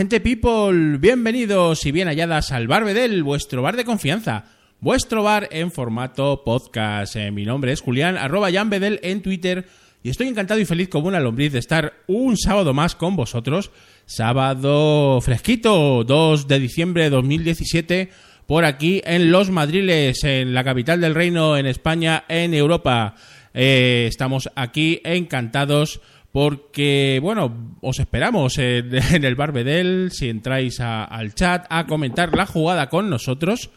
gente 0.00 0.20
people. 0.22 0.96
Bienvenidos 0.96 1.84
y 1.84 1.92
bien 1.92 2.08
halladas 2.08 2.52
al 2.52 2.66
Bar 2.66 2.84
Bedel, 2.84 3.22
vuestro 3.22 3.60
bar 3.60 3.76
de 3.76 3.84
confianza. 3.84 4.46
Vuestro 4.80 5.22
bar 5.22 5.50
en 5.52 5.70
formato 5.70 6.42
podcast. 6.42 7.16
Eh, 7.16 7.30
mi 7.30 7.44
nombre 7.44 7.72
es 7.72 7.82
Julián, 7.82 8.16
arroba 8.16 8.50
Jan 8.50 8.70
Bedel 8.70 8.98
en 9.02 9.20
Twitter. 9.20 9.66
Y 10.02 10.08
estoy 10.08 10.28
encantado 10.28 10.58
y 10.58 10.64
feliz 10.64 10.88
como 10.88 11.08
una 11.08 11.20
lombriz 11.20 11.52
de 11.52 11.58
estar 11.58 11.92
un 12.06 12.38
sábado 12.38 12.72
más 12.72 12.94
con 12.94 13.14
vosotros. 13.14 13.72
Sábado 14.06 15.20
fresquito, 15.20 16.02
2 16.02 16.48
de 16.48 16.58
diciembre 16.60 17.02
de 17.02 17.10
2017, 17.10 18.08
por 18.46 18.64
aquí 18.64 19.02
en 19.04 19.30
Los 19.30 19.50
Madriles, 19.50 20.24
en 20.24 20.54
la 20.54 20.64
capital 20.64 21.02
del 21.02 21.14
reino, 21.14 21.58
en 21.58 21.66
España, 21.66 22.24
en 22.26 22.54
Europa. 22.54 23.16
Eh, 23.52 24.06
estamos 24.08 24.48
aquí 24.54 25.02
encantados 25.04 26.00
porque, 26.32 27.18
bueno, 27.22 27.76
os 27.80 27.98
esperamos 27.98 28.58
en, 28.58 28.90
en 29.14 29.24
el 29.24 29.34
Barbedel, 29.34 30.10
si 30.12 30.28
entráis 30.28 30.80
a- 30.80 31.04
al 31.04 31.34
chat, 31.34 31.66
a 31.70 31.86
comentar 31.86 32.36
la 32.36 32.46
jugada 32.46 32.88
con 32.88 33.10
nosotros. 33.10 33.70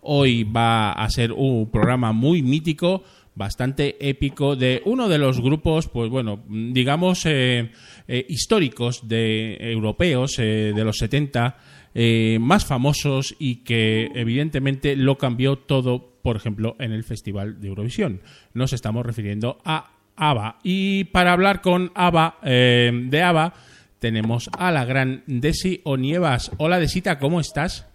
Hoy 0.00 0.44
va 0.44 0.92
a 0.92 1.10
ser 1.10 1.32
un 1.32 1.70
programa 1.70 2.12
muy 2.12 2.42
mítico, 2.42 3.02
bastante 3.34 3.96
épico, 4.08 4.56
de 4.56 4.80
uno 4.84 5.08
de 5.08 5.18
los 5.18 5.40
grupos, 5.40 5.88
pues 5.88 6.08
bueno, 6.10 6.42
digamos, 6.48 7.24
eh, 7.26 7.70
eh, 8.08 8.26
históricos 8.28 9.06
de 9.06 9.56
europeos 9.60 10.38
eh, 10.38 10.72
de 10.74 10.84
los 10.84 10.96
70, 10.98 11.56
eh, 11.94 12.38
más 12.40 12.64
famosos 12.64 13.34
y 13.38 13.56
que 13.56 14.08
evidentemente 14.14 14.96
lo 14.96 15.18
cambió 15.18 15.56
todo, 15.56 16.14
por 16.22 16.36
ejemplo, 16.36 16.74
en 16.78 16.92
el 16.92 17.04
Festival 17.04 17.60
de 17.60 17.68
Eurovisión. 17.68 18.22
Nos 18.54 18.72
estamos 18.72 19.04
refiriendo 19.04 19.58
a 19.64 19.92
ABBA. 20.18 20.58
Y 20.62 21.04
para 21.04 21.32
hablar 21.32 21.62
con 21.62 21.92
ABBA, 21.94 22.38
eh, 22.42 22.90
de 22.92 23.22
ABBA, 23.22 23.54
tenemos 23.98 24.50
a 24.58 24.70
la 24.70 24.84
gran 24.84 25.22
Desi 25.26 25.80
Onievas. 25.84 26.50
Hola 26.58 26.78
Desita, 26.78 27.18
¿cómo 27.18 27.40
estás? 27.40 27.86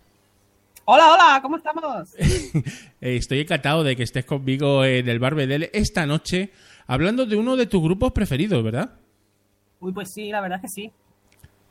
Hola, 0.86 1.14
hola, 1.14 1.40
¿cómo 1.42 1.58
estamos? 1.58 2.10
Eh, 3.02 3.18
estoy 3.18 3.42
encantado 3.42 3.84
de 3.84 3.98
que 3.98 4.04
estés 4.04 4.24
conmigo 4.24 4.86
en 4.86 5.10
el 5.10 5.20
Bar 5.20 5.36
Bedel 5.36 5.70
esta 5.74 6.06
noche 6.06 6.52
hablando 6.88 7.26
de 7.26 7.36
uno 7.36 7.58
de 7.58 7.66
tus 7.66 7.84
grupos 7.84 8.14
preferidos, 8.14 8.64
¿verdad? 8.64 8.92
Uy, 9.82 9.92
pues 9.92 10.14
sí, 10.14 10.30
la 10.30 10.40
verdad 10.40 10.60
es 10.60 10.62
que 10.62 10.82
sí. 10.82 10.92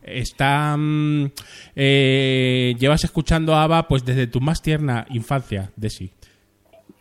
Está. 0.02 0.76
mm, 0.76 1.30
eh, 1.74 2.74
llevas 2.78 3.04
escuchando 3.04 3.54
a 3.54 3.62
ABBA 3.64 3.88
pues 3.88 4.04
desde 4.04 4.26
tu 4.26 4.40
más 4.42 4.60
tierna 4.60 5.06
infancia, 5.08 5.72
Desi. 5.76 6.12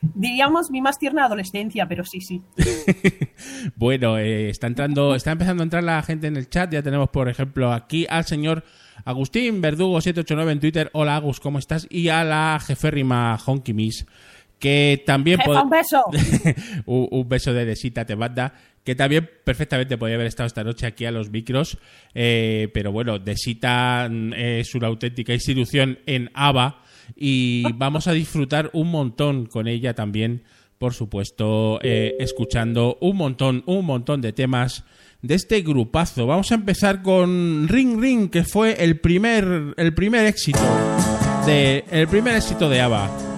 Diríamos 0.01 0.71
mi 0.71 0.81
más 0.81 0.97
tierna 0.97 1.25
adolescencia, 1.25 1.87
pero 1.87 2.03
sí, 2.03 2.21
sí. 2.21 2.41
Bueno, 3.75 4.17
eh, 4.17 4.49
está 4.49 4.67
entrando, 4.67 5.15
está 5.15 5.31
empezando 5.31 5.61
a 5.61 5.65
entrar 5.65 5.83
la 5.83 6.01
gente 6.01 6.27
en 6.27 6.37
el 6.37 6.49
chat. 6.49 6.71
Ya 6.71 6.81
tenemos, 6.81 7.09
por 7.09 7.29
ejemplo, 7.29 7.71
aquí 7.71 8.07
al 8.09 8.25
señor 8.25 8.63
Agustín 9.05 9.61
Verdugo 9.61 10.01
789 10.01 10.51
en 10.51 10.59
Twitter. 10.59 10.89
Hola 10.93 11.15
Agus, 11.15 11.39
¿cómo 11.39 11.59
estás? 11.59 11.87
Y 11.89 12.09
a 12.09 12.23
la 12.23 12.59
jeférrima 12.65 13.37
Honky 13.37 13.73
Miss, 13.73 14.05
que 14.59 15.03
también 15.05 15.39
Jefa, 15.39 15.61
un 15.61 15.69
beso. 15.69 16.03
un, 16.85 17.07
un 17.11 17.29
beso 17.29 17.53
de 17.53 17.65
Desita 17.65 18.05
te 18.05 18.15
manda, 18.15 18.53
que 18.83 18.95
también 18.95 19.29
perfectamente 19.43 19.97
podía 19.97 20.15
haber 20.15 20.27
estado 20.27 20.47
esta 20.47 20.63
noche 20.63 20.87
aquí 20.87 21.05
a 21.05 21.11
los 21.11 21.29
micros, 21.29 21.77
eh, 22.15 22.69
pero 22.73 22.91
bueno, 22.91 23.19
Desita 23.19 24.07
mm, 24.09 24.33
es 24.33 24.73
una 24.73 24.87
auténtica 24.87 25.33
institución 25.33 25.99
en 26.05 26.31
ABBA 26.33 26.81
y 27.15 27.71
vamos 27.73 28.07
a 28.07 28.13
disfrutar 28.13 28.69
un 28.73 28.89
montón 28.91 29.45
con 29.45 29.67
ella 29.67 29.93
también, 29.93 30.43
por 30.77 30.93
supuesto, 30.93 31.79
eh, 31.83 32.15
escuchando 32.19 32.97
un 33.01 33.17
montón, 33.17 33.63
un 33.65 33.85
montón 33.85 34.21
de 34.21 34.33
temas 34.33 34.83
de 35.21 35.35
este 35.35 35.61
grupazo. 35.61 36.25
Vamos 36.25 36.51
a 36.51 36.55
empezar 36.55 37.01
con 37.01 37.67
Ring 37.67 38.01
Ring, 38.01 38.29
que 38.29 38.43
fue 38.43 38.83
el 38.83 38.99
primer, 38.99 39.73
el 39.77 39.93
primer 39.93 40.25
éxito 40.25 40.59
de, 41.45 41.85
el 41.91 42.07
primer 42.07 42.35
éxito 42.35 42.69
de 42.69 42.81
ABBA. 42.81 43.30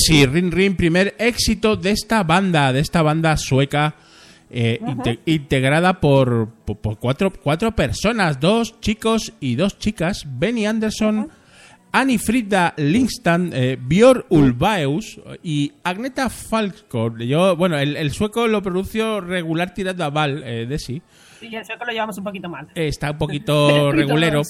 Desi, 0.00 0.24
Rin 0.26 0.50
Rin, 0.50 0.76
primer 0.76 1.14
éxito 1.18 1.76
de 1.76 1.90
esta 1.90 2.22
banda, 2.22 2.72
de 2.72 2.80
esta 2.80 3.02
banda 3.02 3.36
sueca, 3.36 3.94
eh, 4.50 4.80
inte- 4.86 5.20
integrada 5.26 6.00
por, 6.00 6.48
por- 6.64 6.78
por 6.78 6.98
cuatro, 6.98 7.30
cuatro 7.32 7.74
personas, 7.76 8.40
dos 8.40 8.80
chicos 8.80 9.32
y 9.40 9.56
dos 9.56 9.78
chicas, 9.78 10.24
Benny 10.26 10.64
Anderson, 10.66 11.28
Annie 11.92 12.18
Frida 12.18 12.72
eh, 12.78 13.76
Björn 13.80 14.24
Ulvaeus 14.30 15.20
y 15.42 15.72
Agneta 15.82 16.30
Falkor. 16.30 17.22
Yo, 17.22 17.56
bueno, 17.56 17.78
el, 17.78 17.96
el 17.96 18.10
sueco 18.12 18.46
lo 18.46 18.62
pronuncio 18.62 19.20
regular 19.20 19.74
tirando 19.74 20.04
a 20.04 20.10
Val, 20.10 20.42
eh, 20.46 20.66
de 20.66 20.78
sí. 20.78 21.02
Y 21.40 21.54
el 21.54 21.64
sueco 21.64 21.84
lo 21.84 21.92
llevamos 21.92 22.18
un 22.18 22.24
poquito 22.24 22.48
mal. 22.48 22.68
Está 22.74 23.12
un 23.12 23.18
poquito 23.18 23.92
regulero. 23.92 24.42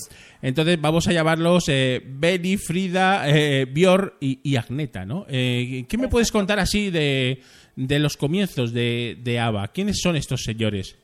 Entonces 0.42 0.80
vamos 0.80 1.06
a 1.06 1.12
llamarlos 1.12 1.68
eh, 1.68 2.02
Benny, 2.04 2.56
Frida, 2.56 3.28
eh, 3.28 3.66
Björn 3.66 4.12
y, 4.20 4.40
y 4.42 4.56
Agneta, 4.56 5.04
¿no? 5.04 5.26
Eh, 5.28 5.84
¿Qué 5.88 5.98
me 5.98 6.08
puedes 6.08 6.32
contar 6.32 6.58
así 6.58 6.90
de, 6.90 7.42
de 7.76 7.98
los 7.98 8.16
comienzos 8.16 8.72
de, 8.72 9.18
de 9.22 9.38
ABBA? 9.38 9.68
¿Quiénes 9.68 10.00
son 10.00 10.16
estos 10.16 10.42
señores? 10.42 10.96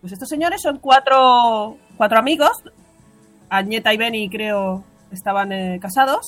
Pues 0.00 0.12
estos 0.12 0.28
señores 0.28 0.60
son 0.60 0.78
cuatro, 0.78 1.78
cuatro 1.96 2.18
amigos. 2.18 2.62
Agneta 3.48 3.94
y 3.94 3.96
Benny, 3.96 4.28
creo, 4.28 4.84
estaban 5.12 5.52
eh, 5.52 5.78
casados. 5.80 6.26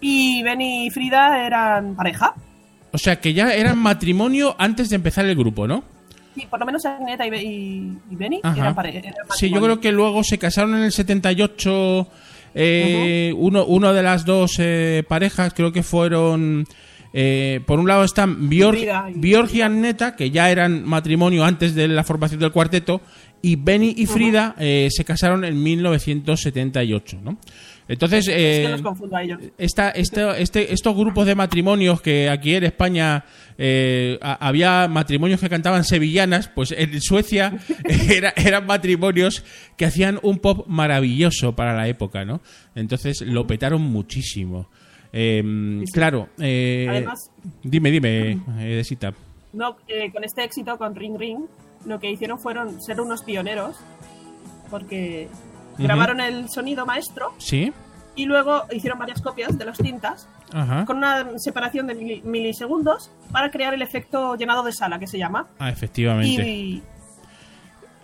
Y 0.00 0.42
Benny 0.42 0.86
y 0.86 0.90
Frida 0.90 1.46
eran 1.46 1.94
pareja. 1.94 2.34
O 2.92 2.98
sea, 2.98 3.20
que 3.20 3.34
ya 3.34 3.54
eran 3.54 3.78
matrimonio 3.78 4.54
antes 4.58 4.88
de 4.88 4.96
empezar 4.96 5.24
el 5.26 5.36
grupo, 5.36 5.66
¿no? 5.66 5.84
Sí, 6.34 6.46
por 6.50 6.58
lo 6.60 6.66
menos 6.66 6.84
Agneta 6.84 7.26
y, 7.26 7.30
y- 7.34 7.98
y 8.10 8.16
Benny 8.16 8.40
eran. 8.60 8.74
Sí, 9.36 9.50
yo 9.50 9.60
creo 9.60 9.80
que 9.80 9.92
luego 9.92 10.24
se 10.24 10.38
casaron 10.38 10.74
en 10.76 10.82
el 10.82 10.92
78. 10.92 12.08
eh, 12.56 13.32
uno, 13.36 13.64
uno 13.66 13.92
de 13.92 14.02
las 14.02 14.24
dos 14.24 14.56
eh, 14.58 15.02
parejas, 15.08 15.52
creo 15.54 15.72
que 15.72 15.82
fueron. 15.82 16.66
eh, 17.12 17.60
por 17.66 17.78
un 17.78 17.86
lado 17.86 18.02
están 18.04 18.48
Björk, 18.48 18.76
Frida 18.76 19.08
y- 19.14 19.60
Annetta, 19.60 20.16
que 20.16 20.30
ya 20.30 20.50
eran 20.50 20.84
matrimonio 20.84 21.44
antes 21.44 21.74
de 21.76 21.86
la 21.88 22.02
formación 22.02 22.40
del 22.40 22.50
cuarteto, 22.50 23.00
y 23.42 23.54
Benny 23.56 23.94
y 23.96 24.06
Frida 24.06 24.54
eh, 24.58 24.88
se 24.90 25.04
casaron 25.04 25.44
en 25.44 25.62
1978, 25.62 27.18
¿no? 27.22 27.38
Entonces, 27.86 28.26
Es 28.28 28.34
que 28.34 28.64
eh, 28.64 28.68
los 28.70 28.82
confundo 28.82 29.16
a 29.16 29.22
ellos. 29.22 29.40
esta, 29.58 29.90
esta- 29.90 30.38
este, 30.38 30.72
estos 30.72 30.96
grupos 30.96 31.26
de 31.26 31.34
matrimonios 31.34 32.00
que 32.00 32.30
aquí 32.30 32.54
en 32.54 32.64
España 32.64 33.24
eh, 33.58 34.18
a- 34.22 34.46
había 34.48 34.88
matrimonios 34.88 35.38
que 35.40 35.48
cantaban 35.50 35.84
sevillanas, 35.84 36.48
pues 36.48 36.72
en 36.72 37.00
Suecia 37.02 37.58
era- 38.08 38.32
eran 38.36 38.66
matrimonios 38.66 39.44
que 39.76 39.84
hacían 39.84 40.18
un 40.22 40.38
pop 40.38 40.66
maravilloso 40.66 41.54
para 41.54 41.74
la 41.74 41.86
época, 41.86 42.24
¿no? 42.24 42.40
Entonces 42.74 43.20
lo 43.20 43.46
petaron 43.46 43.82
muchísimo. 43.82 44.68
Eh, 45.12 45.84
Claro. 45.92 46.28
eh, 46.40 46.86
Además- 46.88 47.30
dime, 47.62 47.90
dime, 47.90 48.40
eh, 48.60 48.76
Desita. 48.76 49.12
No, 49.52 49.76
eh, 49.88 50.10
con 50.10 50.24
este 50.24 50.42
éxito, 50.42 50.76
con 50.78 50.96
Ring 50.96 51.16
Ring, 51.18 51.40
lo 51.86 52.00
que 52.00 52.10
hicieron 52.10 52.40
fueron 52.40 52.80
ser 52.82 53.00
unos 53.00 53.22
pioneros. 53.22 53.76
Porque 54.70 55.28
grabaron 55.78 56.20
el 56.20 56.48
sonido 56.48 56.86
maestro 56.86 57.32
¿Sí? 57.38 57.72
y 58.16 58.26
luego 58.26 58.62
hicieron 58.70 58.98
varias 58.98 59.20
copias 59.20 59.56
de 59.58 59.64
las 59.64 59.76
cintas 59.78 60.28
Ajá. 60.52 60.84
con 60.84 60.98
una 60.98 61.26
separación 61.38 61.86
de 61.88 61.96
mili- 61.96 62.22
milisegundos 62.22 63.10
para 63.32 63.50
crear 63.50 63.74
el 63.74 63.82
efecto 63.82 64.36
llenado 64.36 64.62
de 64.62 64.72
sala, 64.72 64.98
que 64.98 65.06
se 65.06 65.18
llama. 65.18 65.46
Ah, 65.58 65.68
Y, 65.68 65.72
efectivamente. 65.72 66.48
y 66.48 66.82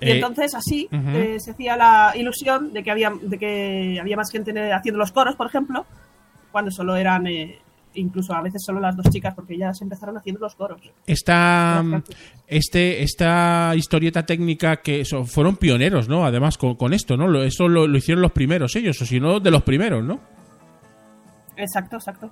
Eh, 0.03 0.13
entonces 0.15 0.55
así 0.55 0.89
eh, 0.91 1.37
se 1.39 1.51
hacía 1.51 1.77
la 1.77 2.13
ilusión 2.17 2.73
de 2.73 2.83
que 2.83 2.91
había 2.91 3.13
de 3.21 3.39
que 3.39 3.99
había 4.01 4.17
más 4.17 4.31
gente 4.33 4.51
haciendo 4.73 4.99
los 4.99 5.13
coros, 5.13 5.37
por 5.37 5.47
ejemplo, 5.47 5.85
cuando 6.51 6.71
solo 6.71 6.97
eran 6.97 7.27
eh, 7.27 7.59
incluso 7.95 8.33
a 8.35 8.43
veces 8.43 8.63
solo 8.65 8.81
las 8.81 8.97
dos 8.97 9.07
chicas, 9.11 9.35
porque 9.35 9.59
ya 9.59 9.73
se 9.75 9.85
empezaron 9.85 10.17
haciendo 10.17 10.41
los 10.41 10.55
coros. 10.55 10.81
esta, 11.07 11.83
Gracias. 11.85 12.17
este, 12.47 13.03
esta 13.03 13.73
historieta 13.77 14.25
técnica 14.25 14.77
que 14.77 15.05
so- 15.05 15.25
fueron 15.25 15.57
pioneros, 15.57 16.09
¿no? 16.09 16.25
Además, 16.25 16.57
con, 16.59 16.77
con 16.77 16.93
esto, 16.93 17.17
¿no? 17.17 17.43
Eso 17.43 17.69
lo, 17.69 17.87
lo 17.87 17.99
hicieron 17.99 18.23
los 18.23 18.33
primeros 18.33 18.77
ellos, 18.77 19.01
o 19.03 19.07
si 19.07 19.19
no, 19.21 19.41
de 19.41 19.51
los 19.51 19.63
primeros, 19.63 20.05
¿no? 20.05 20.21
Exacto, 21.57 21.97
exacto. 21.97 22.31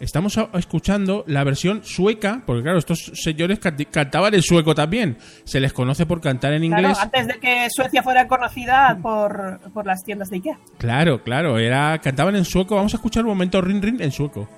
Estamos 0.00 0.36
escuchando 0.54 1.24
la 1.28 1.44
versión 1.44 1.84
sueca, 1.84 2.42
porque 2.44 2.62
claro, 2.62 2.78
estos 2.78 3.12
señores 3.14 3.60
cantaban 3.90 4.34
en 4.34 4.42
sueco 4.42 4.74
también. 4.74 5.16
Se 5.44 5.60
les 5.60 5.72
conoce 5.72 6.04
por 6.06 6.20
cantar 6.20 6.52
en 6.52 6.66
Claro, 6.66 6.82
inglés. 6.82 6.98
antes 7.00 7.26
de 7.28 7.34
que 7.38 7.68
Suecia 7.70 8.02
fuera 8.02 8.26
conocida 8.26 8.98
por, 9.00 9.60
por 9.72 9.86
las 9.86 10.02
tiendas 10.02 10.30
de 10.30 10.36
Ikea. 10.36 10.58
Claro, 10.78 11.22
claro, 11.22 11.58
era 11.58 11.98
cantaban 12.00 12.34
en 12.36 12.44
sueco. 12.44 12.74
Vamos 12.74 12.92
a 12.94 12.96
escuchar 12.96 13.22
un 13.22 13.30
momento 13.30 13.60
Rin 13.60 13.80
Rin 13.80 14.02
en 14.02 14.10
sueco. 14.10 14.48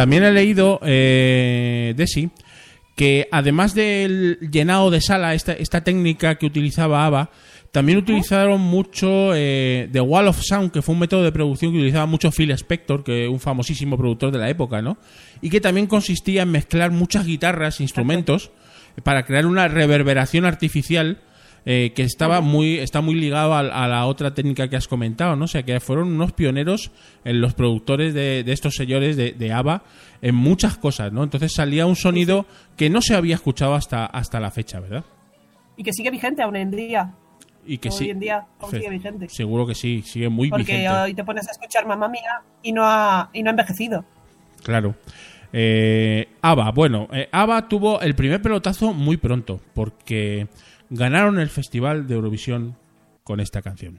También 0.00 0.24
he 0.24 0.32
leído, 0.32 0.80
eh, 0.82 1.92
Desi, 1.94 2.30
que 2.96 3.28
además 3.30 3.74
del 3.74 4.38
llenado 4.50 4.90
de 4.90 5.02
sala, 5.02 5.34
esta, 5.34 5.52
esta 5.52 5.84
técnica 5.84 6.36
que 6.36 6.46
utilizaba 6.46 7.04
ABBA, 7.04 7.30
también 7.70 7.98
utilizaron 7.98 8.60
mucho 8.60 9.32
eh, 9.34 9.88
The 9.92 10.00
Wall 10.00 10.28
of 10.28 10.40
Sound, 10.42 10.72
que 10.72 10.82
fue 10.82 10.94
un 10.94 11.00
método 11.00 11.22
de 11.22 11.30
producción 11.30 11.72
que 11.72 11.78
utilizaba 11.78 12.06
mucho 12.06 12.30
Phil 12.32 12.50
Spector, 12.50 13.04
que 13.04 13.28
un 13.28 13.38
famosísimo 13.38 13.96
productor 13.96 14.32
de 14.32 14.38
la 14.38 14.48
época, 14.48 14.82
¿no? 14.82 14.98
Y 15.40 15.50
que 15.50 15.60
también 15.60 15.86
consistía 15.86 16.42
en 16.42 16.50
mezclar 16.50 16.90
muchas 16.90 17.26
guitarras, 17.26 17.80
instrumentos, 17.80 18.50
para 19.04 19.24
crear 19.24 19.46
una 19.46 19.68
reverberación 19.68 20.44
artificial 20.44 21.20
eh, 21.66 21.92
que 21.94 22.02
estaba 22.02 22.40
muy 22.40 22.78
está 22.78 23.02
muy 23.02 23.14
ligado 23.14 23.54
a, 23.54 23.60
a 23.60 23.86
la 23.86 24.06
otra 24.06 24.34
técnica 24.34 24.68
que 24.68 24.76
has 24.76 24.88
comentado, 24.88 25.36
¿no? 25.36 25.44
O 25.44 25.48
sea, 25.48 25.62
que 25.62 25.78
fueron 25.78 26.08
unos 26.08 26.32
pioneros 26.32 26.90
en 27.24 27.40
los 27.40 27.54
productores 27.54 28.14
de, 28.14 28.42
de 28.42 28.52
estos 28.52 28.74
señores 28.74 29.16
de, 29.16 29.32
de 29.32 29.52
ABBA 29.52 29.84
en 30.22 30.34
muchas 30.34 30.78
cosas, 30.78 31.12
¿no? 31.12 31.22
Entonces 31.22 31.52
salía 31.52 31.86
un 31.86 31.96
sonido 31.96 32.46
que 32.76 32.88
no 32.88 33.02
se 33.02 33.14
había 33.14 33.34
escuchado 33.34 33.74
hasta, 33.74 34.06
hasta 34.06 34.40
la 34.40 34.50
fecha, 34.50 34.80
¿verdad? 34.80 35.04
Y 35.76 35.84
que 35.84 35.92
sigue 35.92 36.10
vigente 36.10 36.42
aún 36.42 36.56
en 36.56 36.70
día. 36.70 37.14
Y 37.66 37.78
que 37.78 37.88
Hoy 37.90 37.94
sí. 37.94 38.10
en 38.10 38.20
día 38.20 38.46
aún 38.58 38.70
sigue 38.70 38.88
vigente. 38.90 39.28
Seguro 39.28 39.66
que 39.66 39.74
sí, 39.74 40.02
sigue 40.02 40.28
muy 40.28 40.48
Porque 40.50 40.64
vigente. 40.64 40.88
hoy 40.88 41.14
te 41.14 41.24
pones 41.24 41.46
a 41.48 41.52
escuchar 41.52 41.86
Mamá 41.86 42.08
Mía 42.08 42.42
y 42.62 42.72
no 42.72 42.82
ha, 42.84 43.30
y 43.32 43.42
no 43.42 43.50
ha 43.50 43.52
envejecido. 43.52 44.04
Claro. 44.62 44.94
Eh, 45.52 46.28
ABBA, 46.42 46.70
bueno, 46.72 47.08
eh, 47.12 47.28
ABBA 47.32 47.68
tuvo 47.68 48.00
el 48.00 48.14
primer 48.14 48.40
pelotazo 48.40 48.92
muy 48.92 49.16
pronto, 49.16 49.60
porque 49.74 50.48
ganaron 50.90 51.38
el 51.40 51.48
Festival 51.48 52.06
de 52.06 52.14
Eurovisión 52.14 52.76
con 53.24 53.40
esta 53.40 53.60
canción. 53.62 53.98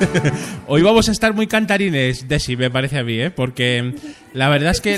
Hoy 0.68 0.82
vamos 0.82 1.08
a 1.08 1.12
estar 1.12 1.34
muy 1.34 1.46
cantarines, 1.46 2.28
Desi, 2.28 2.56
me 2.56 2.70
parece 2.70 2.98
a 2.98 3.04
mí, 3.04 3.18
¿eh? 3.18 3.30
Porque 3.30 3.94
la 4.32 4.48
verdad 4.48 4.70
es 4.70 4.80
que 4.80 4.94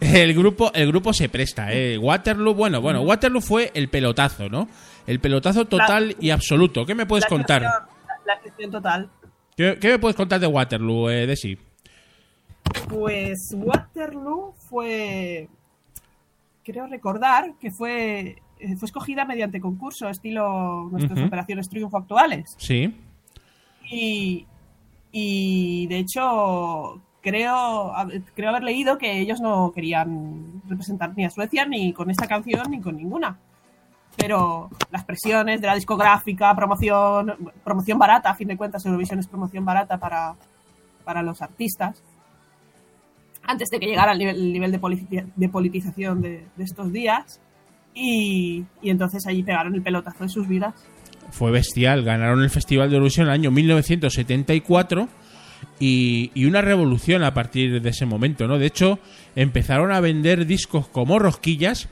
el, 0.00 0.34
grupo, 0.34 0.72
el 0.74 0.88
grupo 0.88 1.12
se 1.12 1.28
presta, 1.28 1.72
¿eh? 1.72 1.98
Waterloo, 1.98 2.54
bueno, 2.54 2.80
bueno, 2.80 3.02
Waterloo 3.02 3.40
fue 3.40 3.70
el 3.74 3.88
pelotazo, 3.88 4.48
¿no? 4.48 4.68
El 5.06 5.20
pelotazo 5.20 5.66
total 5.66 6.16
y 6.20 6.30
absoluto. 6.30 6.86
¿Qué 6.86 6.94
me 6.94 7.06
puedes 7.06 7.24
La 7.24 7.28
contar? 7.28 7.62
La, 7.62 8.34
excepción 8.34 8.70
total. 8.70 9.10
¿Qué, 9.56 9.78
qué 9.80 9.88
me 9.88 9.98
puedes 9.98 10.16
contar 10.16 10.40
de 10.40 10.46
Waterloo, 10.46 11.10
eh, 11.10 11.26
Desi? 11.26 11.58
Pues 12.88 13.54
Waterloo 13.54 14.54
fue. 14.70 15.48
Creo 16.64 16.86
recordar 16.86 17.52
que 17.60 17.70
fue. 17.70 18.36
eh, 18.58 18.76
Fue 18.78 18.86
escogida 18.86 19.26
mediante 19.26 19.60
concurso, 19.60 20.08
estilo 20.08 20.88
nuestras 20.90 21.20
operaciones 21.20 21.68
triunfo 21.68 21.98
actuales. 21.98 22.54
Sí. 22.58 22.94
Y, 23.90 24.46
de 25.86 25.98
hecho, 25.98 27.00
creo, 27.20 27.92
creo 28.34 28.50
haber 28.50 28.64
leído 28.64 28.98
que 28.98 29.20
ellos 29.20 29.40
no 29.40 29.70
querían 29.72 30.62
representar 30.68 31.16
ni 31.16 31.24
a 31.24 31.30
Suecia 31.30 31.64
ni 31.66 31.92
con 31.92 32.10
esta 32.10 32.26
canción 32.26 32.70
ni 32.70 32.80
con 32.80 32.96
ninguna. 32.96 33.38
Pero 34.16 34.70
las 34.90 35.04
presiones 35.04 35.60
de 35.60 35.66
la 35.66 35.74
discográfica, 35.74 36.54
promoción, 36.54 37.34
promoción 37.62 37.98
barata, 37.98 38.30
a 38.30 38.34
fin 38.34 38.48
de 38.48 38.56
cuentas, 38.56 38.84
Eurovisión 38.86 39.18
es 39.18 39.26
promoción 39.26 39.64
barata 39.64 39.98
para, 39.98 40.34
para 41.04 41.22
los 41.22 41.42
artistas. 41.42 42.02
antes 43.46 43.68
de 43.70 43.78
que 43.78 43.86
llegara 43.86 44.12
el 44.12 44.18
nivel, 44.18 44.36
el 44.36 44.52
nivel 44.52 44.72
de, 44.72 45.26
de 45.34 45.48
politización 45.48 46.22
de, 46.22 46.46
de 46.56 46.64
estos 46.64 46.92
días. 46.92 47.40
Y, 47.94 48.64
y 48.82 48.90
entonces 48.90 49.26
allí 49.26 49.42
pegaron 49.42 49.74
el 49.74 49.82
pelotazo 49.82 50.24
de 50.24 50.28
sus 50.28 50.48
vidas. 50.48 50.74
Fue 51.36 51.50
bestial. 51.50 52.04
Ganaron 52.04 52.42
el 52.42 52.50
Festival 52.50 52.88
de 52.90 52.96
Eurovisión 52.96 53.26
en 53.26 53.32
el 53.32 53.40
año 53.40 53.50
1974 53.50 55.08
y, 55.80 56.30
y 56.34 56.44
una 56.44 56.60
revolución 56.62 57.22
a 57.24 57.34
partir 57.34 57.80
de 57.82 57.88
ese 57.90 58.06
momento, 58.06 58.46
¿no? 58.46 58.58
De 58.58 58.66
hecho, 58.66 58.98
empezaron 59.34 59.90
a 59.92 60.00
vender 60.00 60.46
discos 60.46 60.86
como 60.88 61.18
rosquillas 61.18 61.88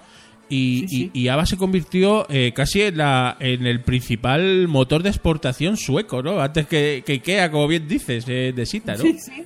y, 0.49 0.81
Sí, 0.81 0.89
sí. 0.89 1.11
y- 1.15 1.21
y 1.23 1.29
ABBA 1.29 1.47
se 1.47 1.57
convirtió 1.57 2.27
eh, 2.29 2.53
casi 2.55 2.83
en, 2.83 2.99
la, 2.99 3.37
en 3.41 3.67
el 3.67 3.81
principal 3.81 4.69
motor 4.69 5.03
de 5.03 5.09
exportación 5.09 5.77
sueco, 5.77 6.23
¿no? 6.23 6.41
Antes 6.41 6.67
que, 6.67 7.03
que 7.05 7.15
IKEA, 7.15 7.51
como 7.51 7.67
bien 7.67 7.89
dices, 7.89 8.25
eh, 8.29 8.53
de 8.55 8.67
Sita, 8.67 8.93
¿no? 8.93 8.99
Sí, 9.03 9.19
sí. 9.19 9.45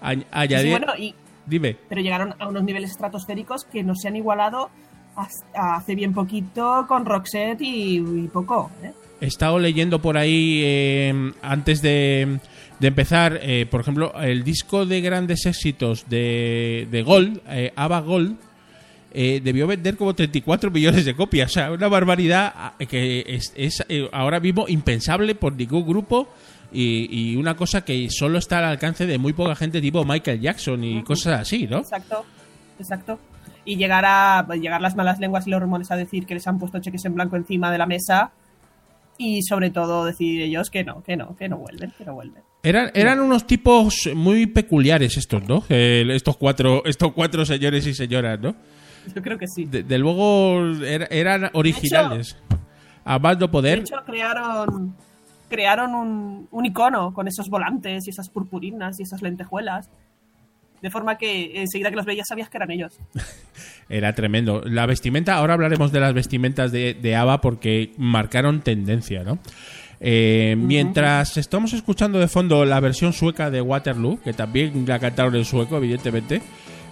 A- 0.00 0.12
añadir- 0.42 0.70
bueno, 0.70 0.92
y, 0.98 1.14
Dime. 1.46 1.76
pero 1.88 2.00
llegaron 2.00 2.34
a 2.38 2.48
unos 2.48 2.62
niveles 2.62 2.90
estratosféricos 2.92 3.64
que 3.64 3.82
no 3.82 3.94
se 3.94 4.08
han 4.08 4.16
igualado 4.16 4.70
hasta 5.16 5.76
hace 5.76 5.94
bien 5.94 6.12
poquito 6.14 6.86
con 6.88 7.04
Roxette 7.04 7.60
y, 7.60 7.96
y 7.98 8.28
poco. 8.32 8.70
¿eh? 8.82 8.92
He 9.24 9.28
estado 9.28 9.58
leyendo 9.58 10.02
por 10.02 10.18
ahí 10.18 10.60
eh, 10.62 11.32
antes 11.40 11.80
de, 11.80 12.40
de 12.78 12.86
empezar, 12.86 13.38
eh, 13.40 13.64
por 13.70 13.80
ejemplo, 13.80 14.12
el 14.20 14.44
disco 14.44 14.84
de 14.84 15.00
grandes 15.00 15.46
éxitos 15.46 16.10
de, 16.10 16.86
de 16.90 17.02
Gold, 17.02 17.40
eh, 17.48 17.72
ABBA 17.74 18.00
Gold, 18.00 18.36
eh, 19.14 19.40
debió 19.42 19.66
vender 19.66 19.96
como 19.96 20.14
34 20.14 20.70
millones 20.70 21.06
de 21.06 21.16
copias. 21.16 21.52
O 21.52 21.54
sea, 21.54 21.72
una 21.72 21.88
barbaridad 21.88 22.52
ah, 22.54 22.74
que 22.86 23.24
es, 23.26 23.54
es, 23.56 23.82
eh, 23.88 24.10
ahora 24.12 24.40
mismo 24.40 24.66
impensable 24.68 25.34
por 25.34 25.54
ningún 25.54 25.86
grupo 25.86 26.28
y, 26.70 27.08
y 27.10 27.36
una 27.36 27.56
cosa 27.56 27.82
que 27.82 28.08
solo 28.10 28.36
está 28.36 28.58
al 28.58 28.64
alcance 28.64 29.06
de 29.06 29.16
muy 29.16 29.32
poca 29.32 29.54
gente 29.54 29.80
tipo 29.80 30.04
Michael 30.04 30.40
Jackson 30.42 30.84
y 30.84 31.02
cosas 31.02 31.40
así, 31.40 31.66
¿no? 31.66 31.78
Exacto, 31.78 32.26
exacto. 32.78 33.18
Y 33.64 33.76
llegar 33.76 34.04
a 34.04 34.46
llegar 34.54 34.82
las 34.82 34.96
malas 34.96 35.18
lenguas 35.18 35.46
y 35.46 35.50
los 35.50 35.62
rumores 35.62 35.90
a 35.90 35.96
decir 35.96 36.26
que 36.26 36.34
les 36.34 36.46
han 36.46 36.58
puesto 36.58 36.78
cheques 36.80 37.06
en 37.06 37.14
blanco 37.14 37.36
encima 37.36 37.72
de 37.72 37.78
la 37.78 37.86
mesa 37.86 38.32
y 39.18 39.42
sobre 39.42 39.70
todo 39.70 40.04
decir 40.04 40.40
ellos 40.42 40.70
que 40.70 40.84
no, 40.84 41.02
que 41.02 41.16
no, 41.16 41.36
que 41.36 41.48
no 41.48 41.58
vuelven, 41.58 41.92
que 41.96 42.04
no 42.04 42.14
vuelven. 42.14 42.42
Eran, 42.62 42.90
eran 42.94 43.20
unos 43.20 43.46
tipos 43.46 44.08
muy 44.14 44.46
peculiares 44.46 45.16
estos, 45.16 45.46
¿no? 45.46 45.64
Eh, 45.68 46.04
estos 46.10 46.36
cuatro, 46.36 46.82
estos 46.84 47.12
cuatro 47.12 47.44
señores 47.44 47.86
y 47.86 47.94
señoras, 47.94 48.40
¿no? 48.40 48.54
Yo 49.14 49.20
creo 49.22 49.36
que 49.38 49.46
sí. 49.46 49.66
De, 49.66 49.82
de 49.82 49.98
luego 49.98 50.60
era- 50.84 51.06
eran 51.10 51.50
originales. 51.52 52.36
A 53.04 53.18
más 53.18 53.34
no 53.38 53.46
De 53.48 53.52
poder. 53.52 53.78
hecho, 53.80 53.96
crearon 54.06 54.96
crearon 55.48 55.94
un, 55.94 56.48
un 56.50 56.64
icono 56.66 57.12
con 57.12 57.28
esos 57.28 57.48
volantes 57.50 58.06
y 58.06 58.10
esas 58.10 58.28
purpurinas 58.30 58.98
y 58.98 59.02
esas 59.04 59.20
lentejuelas. 59.22 59.88
De 60.84 60.90
forma 60.90 61.16
que 61.16 61.62
enseguida 61.62 61.88
que 61.88 61.96
los 61.96 62.04
veías 62.04 62.26
sabías 62.28 62.50
que 62.50 62.58
eran 62.58 62.70
ellos. 62.70 63.00
Era 63.88 64.12
tremendo. 64.12 64.60
La 64.66 64.84
vestimenta, 64.84 65.36
ahora 65.36 65.54
hablaremos 65.54 65.92
de 65.92 66.00
las 66.00 66.12
vestimentas 66.12 66.72
de, 66.72 66.92
de 66.92 67.16
ABBA 67.16 67.40
porque 67.40 67.92
marcaron 67.96 68.60
tendencia, 68.60 69.24
¿no? 69.24 69.38
Eh, 69.98 70.56
Mientras 70.58 71.38
estamos 71.38 71.72
escuchando 71.72 72.18
de 72.18 72.28
fondo 72.28 72.66
la 72.66 72.80
versión 72.80 73.14
sueca 73.14 73.50
de 73.50 73.62
Waterloo, 73.62 74.20
que 74.20 74.34
también 74.34 74.84
la 74.86 74.98
cantaron 74.98 75.34
en 75.36 75.46
sueco, 75.46 75.78
evidentemente, 75.78 76.42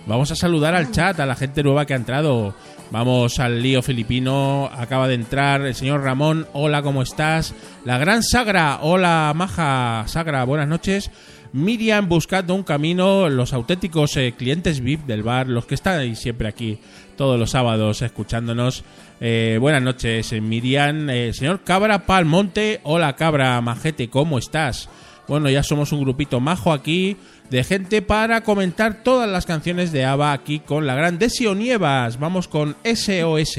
vamos 0.06 0.30
a 0.30 0.36
saludar 0.36 0.74
al 0.74 0.90
chat, 0.90 1.20
a 1.20 1.26
la 1.26 1.36
gente 1.36 1.62
nueva 1.62 1.84
que 1.84 1.92
ha 1.92 1.98
entrado. 1.98 2.54
Vamos 2.90 3.40
al 3.40 3.62
lío 3.62 3.82
filipino, 3.82 4.70
acaba 4.74 5.06
de 5.06 5.16
entrar 5.16 5.60
el 5.60 5.74
señor 5.74 6.02
Ramón, 6.02 6.46
hola, 6.54 6.80
¿cómo 6.80 7.02
estás? 7.02 7.54
La 7.84 7.98
gran 7.98 8.22
Sagra, 8.22 8.78
hola, 8.80 9.34
maja 9.36 10.04
Sagra, 10.06 10.44
buenas 10.44 10.68
noches. 10.68 11.10
Miriam 11.52 12.08
buscando 12.08 12.54
un 12.54 12.62
camino, 12.62 13.28
los 13.28 13.52
auténticos 13.52 14.16
eh, 14.16 14.32
clientes 14.36 14.80
VIP 14.80 15.04
del 15.04 15.22
bar, 15.22 15.48
los 15.48 15.66
que 15.66 15.74
están 15.74 15.98
ahí 15.98 16.16
siempre 16.16 16.48
aquí 16.48 16.78
todos 17.16 17.38
los 17.38 17.50
sábados 17.50 18.00
escuchándonos. 18.00 18.84
Eh, 19.20 19.58
buenas 19.60 19.82
noches, 19.82 20.32
eh, 20.32 20.40
Miriam. 20.40 21.08
Señor 21.32 21.62
Cabra 21.62 22.06
Palmonte, 22.06 22.80
hola 22.84 23.16
Cabra 23.16 23.60
Majete, 23.60 24.08
¿cómo 24.08 24.38
estás? 24.38 24.88
Bueno, 25.28 25.50
ya 25.50 25.62
somos 25.62 25.92
un 25.92 26.00
grupito 26.00 26.40
majo 26.40 26.72
aquí 26.72 27.16
de 27.50 27.64
gente 27.64 28.00
para 28.00 28.42
comentar 28.42 29.02
todas 29.02 29.28
las 29.28 29.44
canciones 29.44 29.92
de 29.92 30.06
ABBA 30.06 30.32
aquí 30.32 30.60
con 30.60 30.86
la 30.86 30.94
gran 30.94 31.18
Desio 31.18 31.54
Nievas. 31.54 32.18
Vamos 32.18 32.48
con 32.48 32.76
SOS, 32.82 33.58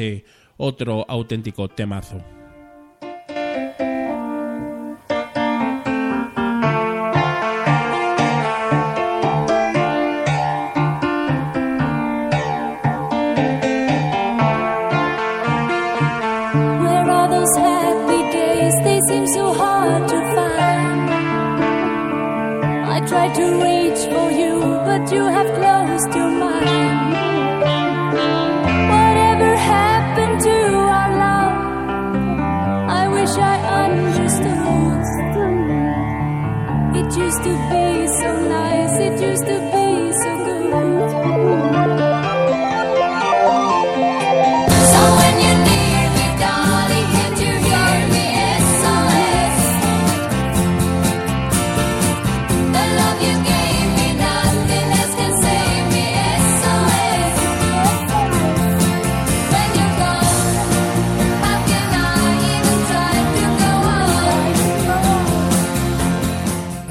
otro 0.58 1.06
auténtico 1.08 1.68
temazo. 1.68 2.43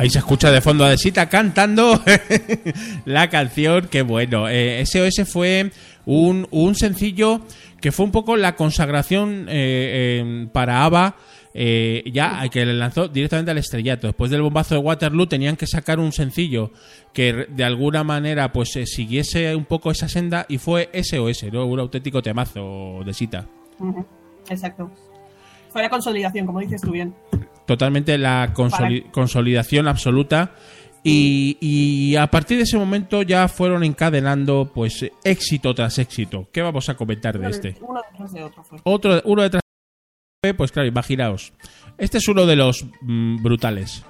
Ahí 0.03 0.11
se 0.11 0.19
escucha 0.19 0.51
de 0.51 0.61
fondo 0.61 0.85
a 0.85 0.91
Desita 0.91 1.29
cantando 1.29 2.03
la 3.05 3.31
canción. 3.31 3.87
Qué 3.89 4.03
bueno. 4.03 4.49
Eh, 4.49 4.83
SOS 4.85 5.29
fue 5.31 5.71
un, 6.07 6.49
un 6.51 6.75
sencillo 6.75 7.43
que 7.81 7.93
fue 7.93 8.07
un 8.07 8.11
poco 8.11 8.37
la 8.37 8.57
consagración 8.57 9.47
eh, 9.49 10.21
eh, 10.25 10.49
para 10.53 10.85
ABBA. 10.85 11.15
eh, 11.55 12.03
ya 12.13 12.49
que 12.49 12.67
le 12.67 12.75
lanzó 12.75 13.07
directamente 13.07 13.53
al 13.53 13.59
estrellato. 13.59 14.09
Después 14.09 14.29
del 14.33 14.43
bombazo 14.43 14.75
de 14.75 14.81
Waterloo 14.81 15.27
tenían 15.29 15.55
que 15.57 15.69
sacar 15.69 16.01
un 16.01 16.11
sencillo 16.11 16.73
que 17.13 17.47
de 17.49 17.63
alguna 17.63 18.03
manera 18.03 18.51
pues 18.53 18.75
eh, 18.75 18.87
siguiese 18.87 19.55
un 19.55 19.67
poco 19.67 19.93
esa 19.93 20.09
senda 20.09 20.47
y 20.49 20.59
fue 20.59 20.91
SOS, 21.01 21.45
¿no? 21.53 21.67
Un 21.67 21.79
auténtico 21.79 22.23
temazo 22.23 23.03
de. 23.05 23.45
Ujú, 23.79 24.05
Exacto. 24.51 24.91
Fue 25.71 25.81
la 25.81 25.89
consolidación, 25.91 26.45
como 26.47 26.59
dices 26.59 26.81
tú 26.81 26.91
bien. 26.91 27.15
Totalmente 27.73 28.17
la 28.19 28.53
consoli- 28.55 29.11
consolidación 29.11 29.89
absoluta 29.89 30.53
y, 31.05 31.57
y 31.61 32.17
a 32.17 32.29
partir 32.29 32.59
de 32.59 32.63
ese 32.65 32.79
momento 32.79 33.23
ya 33.23 33.49
fueron 33.49 33.83
encadenando 33.83 34.71
pues 34.73 35.05
éxito 35.25 35.75
tras 35.75 35.99
éxito. 35.99 36.49
¿Qué 36.53 36.63
vamos 36.63 36.89
a 36.89 36.95
comentar 36.95 37.39
de 37.39 37.51
este? 37.51 37.77
Uno 37.81 38.01
detrás 38.11 38.33
de 38.33 38.45
otro 38.45 38.63
fue. 38.63 38.79
Otro, 38.85 39.21
uno 39.25 39.43
detrás 39.43 39.63
de 40.45 40.55
pues 40.55 40.71
claro, 40.73 40.89
imaginaos. 40.89 41.53
Este 41.99 42.19
es 42.19 42.29
uno 42.29 42.47
de 42.47 42.57
los 42.57 42.85
mm, 43.03 43.43
brutales. 43.43 44.05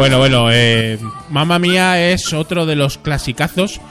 Bueno, 0.00 0.16
bueno, 0.16 0.50
eh, 0.50 0.98
Mamma 1.28 1.58
Mía 1.58 2.10
es 2.10 2.32
otro 2.32 2.64
de 2.64 2.74
los 2.74 2.96
clasicazos 2.96 3.82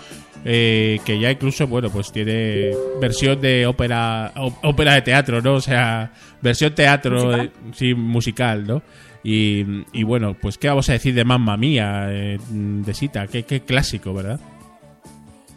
eh, 0.44 0.98
que 1.06 1.20
ya 1.20 1.30
incluso, 1.30 1.68
bueno, 1.68 1.92
pues 1.92 2.12
tiene 2.12 2.72
versión 3.00 3.39
de 3.39 3.68
ópera 3.68 4.34
ópera 4.63 4.96
de 4.96 5.04
teatro, 5.04 5.39
¿no? 5.39 5.54
O 5.54 5.62
sea, 5.62 6.12
versión 6.42 6.74
teatro, 6.74 7.25
¿Musical? 7.28 7.46
eh, 7.46 7.51
sí, 7.74 7.94
musical, 7.94 8.66
¿no? 8.66 8.82
Y, 9.24 9.63
y 9.94 10.01
bueno, 10.01 10.34
pues 10.34 10.58
¿qué 10.58 10.70
vamos 10.70 10.89
a 10.89 10.94
decir 10.94 11.13
de 11.13 11.24
Mamma 11.24 11.58
Mía, 11.58 12.08
eh, 12.10 12.39
de 12.50 12.94
Sita? 12.96 13.28
Qué, 13.28 13.44
qué 13.44 13.62
clásico, 13.62 14.12
¿verdad? 14.12 14.39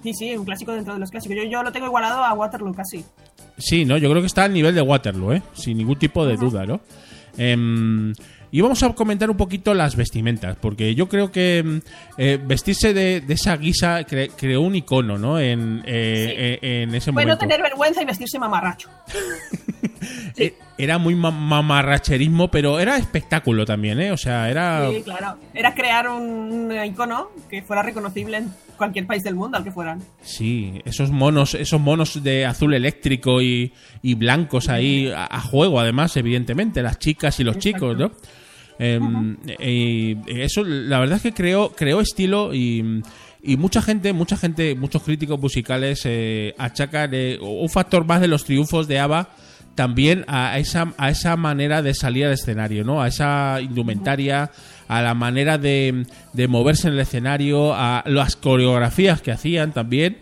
Sí, 0.03 0.13
sí, 0.13 0.37
un 0.37 0.45
clásico 0.45 0.73
dentro 0.73 0.93
de 0.93 1.01
los 1.01 1.11
clásicos. 1.11 1.35
Yo, 1.35 1.45
yo 1.45 1.63
lo 1.63 1.73
tengo 1.73 1.87
igualado 1.87 2.23
a 2.23 2.35
Waterloo 2.35 2.75
casi. 2.75 3.03
Sí, 3.57 3.87
¿no? 3.87 3.97
Yo 3.97 4.11
creo 4.11 4.21
que 4.21 4.27
está 4.27 4.45
al 4.45 4.53
nivel 4.53 4.75
de 4.75 4.83
Waterloo, 4.83 5.33
¿eh? 5.33 5.43
Sin 5.55 5.79
ningún 5.79 5.99
tipo 5.99 6.27
de 6.27 6.37
duda, 6.37 6.67
¿no? 6.67 6.83
Em, 7.39 8.13
y 8.53 8.61
vamos 8.61 8.81
a 8.85 8.93
comentar 8.93 9.29
un 9.31 9.37
poquito 9.37 9.75
las 9.75 9.97
vestimentas, 9.97 10.57
porque 10.61 10.95
yo 10.95 11.09
creo 11.09 11.33
que 11.33 11.59
em, 11.59 11.81
eh, 12.19 12.39
vestirse 12.41 12.95
de, 12.95 13.21
de 13.23 13.35
esa 13.35 13.57
guisa 13.57 14.03
cre- 14.07 14.31
creó 14.37 14.61
un 14.61 14.77
icono, 14.77 15.19
¿no? 15.19 15.41
En, 15.41 15.83
eh, 15.85 16.59
eh, 16.63 16.83
en 16.83 16.95
ese 16.95 17.11
Bueno, 17.11 17.33
momento. 17.33 17.47
tener 17.49 17.63
vergüenza 17.63 18.03
y 18.03 18.05
vestirse 18.05 18.39
mamarracho. 18.39 18.89
Era 20.79 20.99
muy 20.99 21.15
ma- 21.15 21.31
mamarracherismo, 21.31 22.51
pero 22.51 22.81
era 22.81 22.97
espectáculo 22.97 23.65
también, 23.65 24.01
¿eh? 24.01 24.11
O 24.11 24.17
sea, 24.17 24.51
era... 24.51 24.89
Sí, 24.91 25.03
claro. 25.03 25.37
Era 25.55 25.75
crear 25.75 26.09
un, 26.09 26.73
icono 26.85 27.29
que 27.49 27.63
fuera 27.63 27.83
reconocible 27.83 28.39
en 28.39 28.53
cualquier 28.77 29.07
país 29.07 29.23
del 29.23 29.35
mundo 29.37 29.59
al 29.59 29.65
que 29.65 29.71
fueran. 29.71 30.01
Sí, 30.23 30.81
esos 30.85 31.11
monos, 31.11 31.55
esos 31.55 31.81
monos 31.81 32.23
de 32.25 32.47
azul 32.47 32.75
eléctrico 32.75 33.41
y, 33.43 33.73
y 34.03 34.15
blancos 34.15 34.69
ahí 34.69 35.13
a, 35.15 35.27
a 35.31 35.41
juego, 35.41 35.79
además, 35.79 36.17
evidentemente, 36.17 36.83
las 36.83 36.99
chicas 36.99 37.39
y 37.39 37.45
los 37.45 37.59
chicos, 37.59 37.97
¿no? 37.97 38.11
Y 39.61 40.17
eso, 40.27 40.63
la 40.65 40.99
verdad 41.01 41.17
es 41.17 41.23
que 41.23 41.33
creó, 41.33 41.71
creó 41.73 42.01
estilo 42.01 42.55
y, 42.55 43.03
y 43.43 43.57
mucha 43.57 43.83
gente, 43.83 44.13
mucha 44.13 44.37
gente, 44.37 44.75
muchos 44.75 45.03
críticos 45.03 45.41
musicales 45.41 46.03
eh, 46.05 46.55
achacan 46.59 47.11
eh, 47.13 47.39
un 47.41 47.69
factor 47.69 48.05
más 48.07 48.21
de 48.21 48.29
los 48.29 48.45
triunfos 48.45 48.89
de 48.89 48.99
ABBA 48.99 49.31
también 49.75 50.25
a 50.29 50.59
esa, 50.59 50.93
a 50.99 51.09
esa 51.11 51.35
manera 51.37 51.81
de 51.81 51.95
salir 51.95 52.27
al 52.27 52.33
escenario, 52.33 52.85
¿no? 52.85 53.01
A 53.01 53.09
esa 53.09 53.59
indumentaria, 53.63 54.51
a 54.87 55.01
la 55.01 55.15
manera 55.15 55.57
de, 55.57 56.05
de 56.35 56.49
moverse 56.49 56.89
en 56.89 56.95
el 56.95 57.01
escenario, 57.01 57.73
a 57.75 58.03
las 58.07 58.37
coreografías 58.37 59.23
que 59.23 59.33
hacían 59.33 59.73
también. 59.73 60.19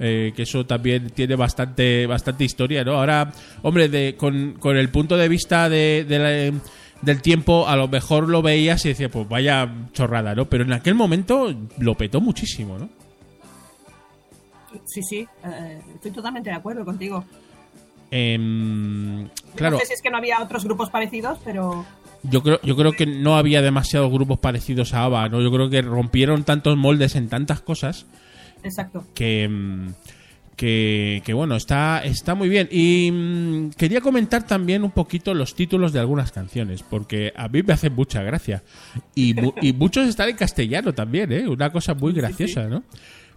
eh, 0.00 0.32
que 0.34 0.42
eso 0.42 0.64
también 0.66 1.10
tiene 1.10 1.36
bastante 1.36 2.06
bastante 2.06 2.42
historia, 2.44 2.82
¿no? 2.82 2.94
Ahora, 2.94 3.30
hombre, 3.62 3.88
de, 3.88 4.16
con, 4.16 4.54
con 4.58 4.76
el 4.76 4.88
punto 4.88 5.16
de 5.16 5.28
vista 5.28 5.68
de, 5.68 6.04
de 6.08 6.18
la- 6.50 6.58
del 7.02 7.22
tiempo, 7.22 7.68
a 7.68 7.76
lo 7.76 7.88
mejor 7.88 8.28
lo 8.28 8.42
veías 8.42 8.84
y 8.84 8.90
decías, 8.90 9.10
pues 9.10 9.28
vaya 9.28 9.72
chorrada, 9.92 10.34
¿no? 10.34 10.46
Pero 10.46 10.64
en 10.64 10.72
aquel 10.72 10.94
momento 10.94 11.54
lo 11.78 11.94
petó 11.96 12.20
muchísimo, 12.20 12.78
¿no? 12.78 12.88
Sí, 14.84 15.02
sí, 15.02 15.26
eh, 15.44 15.80
estoy 15.94 16.10
totalmente 16.10 16.50
de 16.50 16.56
acuerdo 16.56 16.84
contigo. 16.84 17.24
Em, 18.10 19.28
claro, 19.54 19.76
No 19.76 19.80
sé 19.80 19.86
si 19.86 19.92
es 19.94 20.02
que 20.02 20.10
no 20.10 20.16
había 20.16 20.42
otros 20.42 20.64
grupos 20.64 20.90
parecidos, 20.90 21.38
pero 21.44 21.84
yo 22.22 22.42
creo, 22.42 22.60
yo 22.62 22.76
creo 22.76 22.92
que 22.92 23.06
no 23.06 23.36
había 23.36 23.62
demasiados 23.62 24.12
grupos 24.12 24.38
parecidos 24.38 24.92
a 24.94 25.04
ABBA, 25.04 25.28
¿no? 25.28 25.40
Yo 25.40 25.50
creo 25.50 25.70
que 25.70 25.82
rompieron 25.82 26.44
tantos 26.44 26.76
moldes 26.76 27.14
en 27.16 27.28
tantas 27.28 27.60
cosas 27.60 28.06
exacto. 28.62 29.04
que, 29.14 29.48
mm, 29.48 29.88
que, 30.60 31.22
que, 31.24 31.32
bueno, 31.32 31.56
está, 31.56 32.04
está 32.04 32.34
muy 32.34 32.50
bien. 32.50 32.68
Y 32.70 33.10
mm, 33.10 33.70
quería 33.70 34.02
comentar 34.02 34.46
también 34.46 34.84
un 34.84 34.90
poquito 34.90 35.32
los 35.32 35.54
títulos 35.54 35.94
de 35.94 36.00
algunas 36.00 36.32
canciones, 36.32 36.82
porque 36.82 37.32
a 37.34 37.48
mí 37.48 37.62
me 37.62 37.72
hacen 37.72 37.94
mucha 37.94 38.22
gracia. 38.22 38.62
Y, 39.14 39.32
mu- 39.32 39.54
y 39.62 39.72
muchos 39.72 40.06
están 40.06 40.28
en 40.28 40.36
castellano 40.36 40.92
también, 40.92 41.32
¿eh? 41.32 41.48
Una 41.48 41.70
cosa 41.72 41.94
muy 41.94 42.12
graciosa, 42.12 42.66
¿no? 42.68 42.84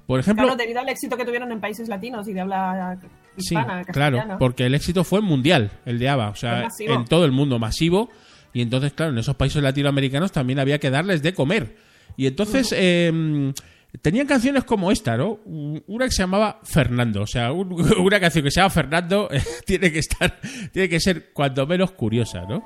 Por 0.05 0.19
ejemplo, 0.19 0.43
Claro, 0.43 0.57
debido 0.57 0.81
al 0.81 0.89
éxito 0.89 1.15
que 1.15 1.23
tuvieron 1.23 1.49
en 1.53 1.61
países 1.61 1.87
latinos 1.87 2.27
y 2.27 2.33
de 2.33 2.41
habla 2.41 2.99
sí, 3.37 3.55
hispana, 3.55 3.85
claro, 3.85 4.21
porque 4.37 4.65
el 4.65 4.75
éxito 4.75 5.05
fue 5.05 5.21
mundial, 5.21 5.71
el 5.85 5.97
de 5.97 6.09
ABBA, 6.09 6.29
o 6.29 6.35
sea, 6.35 6.67
en 6.79 7.05
todo 7.05 7.23
el 7.23 7.31
mundo 7.31 7.57
masivo. 7.57 8.09
Y 8.51 8.61
entonces, 8.61 8.91
claro, 8.91 9.13
en 9.13 9.19
esos 9.19 9.35
países 9.37 9.63
latinoamericanos 9.63 10.33
también 10.33 10.59
había 10.59 10.77
que 10.77 10.89
darles 10.89 11.23
de 11.23 11.33
comer. 11.33 11.77
Y 12.17 12.27
entonces 12.27 12.75
eh, 12.77 13.53
tenían 14.01 14.27
canciones 14.27 14.63
como 14.63 14.91
esta, 14.91 15.15
¿no? 15.17 15.39
Una 15.87 16.05
que 16.05 16.11
se 16.11 16.23
llamaba 16.23 16.59
Fernando, 16.63 17.21
o 17.21 17.27
sea, 17.27 17.51
un- 17.51 17.73
una 17.99 18.19
canción 18.19 18.43
que 18.43 18.51
se 18.51 18.59
llama 18.59 18.69
Fernando 18.69 19.29
eh, 19.31 19.41
tiene 19.65 19.91
que 19.91 19.99
estar, 19.99 20.39
tiene 20.71 20.89
que 20.89 20.99
ser 20.99 21.31
cuanto 21.33 21.65
menos 21.67 21.91
curiosa, 21.91 22.41
¿no? 22.47 22.63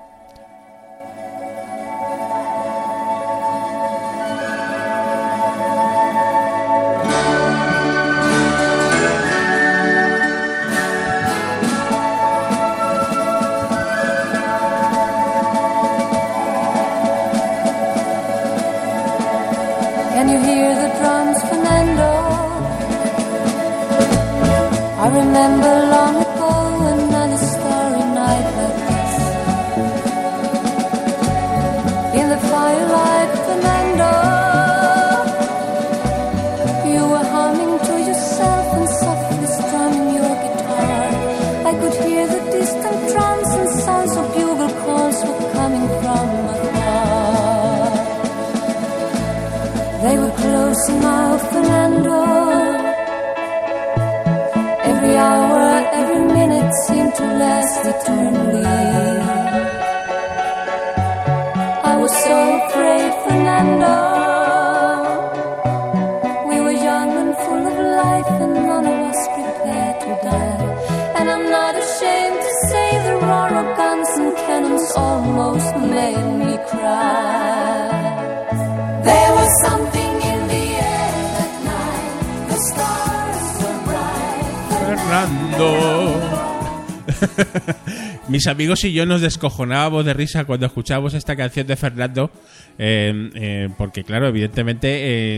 Mis 88.27 88.47
amigos 88.47 88.83
y 88.83 88.91
yo 88.91 89.05
nos 89.05 89.21
descojonábamos 89.21 90.03
de 90.05 90.13
risa 90.13 90.43
cuando 90.45 90.65
escuchábamos 90.65 91.13
esta 91.13 91.35
canción 91.37 91.65
de 91.65 91.75
Fernando, 91.77 92.29
eh, 92.77 93.29
eh, 93.35 93.69
porque 93.77 94.03
claro, 94.03 94.27
evidentemente 94.27 94.89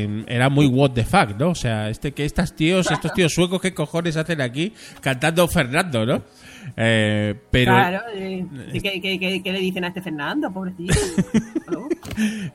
eh, 0.04 0.24
era 0.28 0.50
muy 0.50 0.66
what 0.66 0.92
the 0.92 1.06
fuck, 1.06 1.38
¿no? 1.38 1.50
O 1.50 1.56
sea, 1.56 1.90
este 1.90 2.14
que 2.14 2.26
estos 2.26 2.56
tíos, 2.56 2.90
estos 2.90 3.14
tíos 3.14 3.32
suecos, 3.34 3.62
¿qué 3.62 3.74
cojones 3.76 4.18
hacen 4.18 4.42
aquí 4.42 4.74
cantando 5.02 5.48
Fernando, 5.48 6.04
¿no? 6.06 6.24
Eh, 6.76 7.36
pero 7.52 7.74
Claro, 7.74 8.02
eh, 8.16 8.44
¿qué, 8.74 9.00
qué- 9.02 9.20
qué- 9.20 9.42
qué 9.44 9.52
le 9.54 9.60
dicen 9.60 9.84
a 9.84 9.90
este 9.90 10.02
Fernando, 10.02 10.52
pobrecito? 10.52 10.94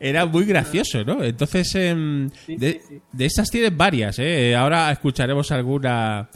Era 0.00 0.26
muy 0.26 0.44
gracioso, 0.44 1.04
¿no? 1.04 1.22
Entonces, 1.22 1.72
em, 1.76 2.28
Sí, 2.44 2.56
de, 2.56 2.72
sí, 2.72 2.80
sí. 2.88 3.00
de 3.12 3.24
estas 3.26 3.48
tienes 3.50 3.76
varias, 3.76 4.18
¿eh? 4.18 4.54
Ahora 4.56 4.90
escucharemos 4.90 5.52
alguna 5.52 6.28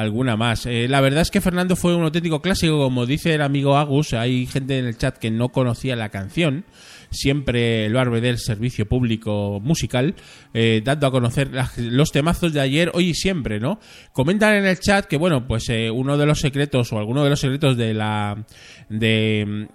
alguna 0.00 0.36
más. 0.36 0.66
Eh, 0.66 0.86
la 0.88 1.00
verdad 1.00 1.22
es 1.22 1.30
que 1.30 1.40
Fernando 1.40 1.74
fue 1.76 1.94
un 1.94 2.04
auténtico 2.04 2.40
clásico, 2.40 2.78
como 2.78 3.04
dice 3.06 3.34
el 3.34 3.42
amigo 3.42 3.76
Agus, 3.76 4.12
hay 4.14 4.46
gente 4.46 4.78
en 4.78 4.86
el 4.86 4.96
chat 4.96 5.16
que 5.18 5.30
no 5.30 5.48
conocía 5.50 5.96
la 5.96 6.08
canción, 6.10 6.64
siempre 7.10 7.88
lo 7.88 7.98
arbe 8.00 8.20
del 8.20 8.38
servicio 8.38 8.86
público 8.86 9.60
musical, 9.62 10.14
eh, 10.54 10.82
dando 10.84 11.06
a 11.06 11.10
conocer 11.10 11.52
las- 11.52 11.76
los 11.78 12.12
temazos 12.12 12.52
de 12.52 12.60
ayer, 12.60 12.90
hoy 12.94 13.08
y 13.10 13.14
siempre, 13.14 13.60
¿no? 13.60 13.80
Comentan 14.12 14.54
en 14.54 14.66
el 14.66 14.78
chat 14.78 15.06
que, 15.06 15.16
bueno, 15.16 15.46
pues 15.46 15.68
eh, 15.70 15.90
uno 15.90 16.16
de 16.18 16.26
los 16.26 16.40
secretos 16.40 16.92
o 16.92 16.98
alguno 16.98 17.24
de 17.24 17.30
los 17.30 17.40
secretos 17.40 17.76
de 17.76 17.94
la 17.94 18.44
de, 18.88 19.68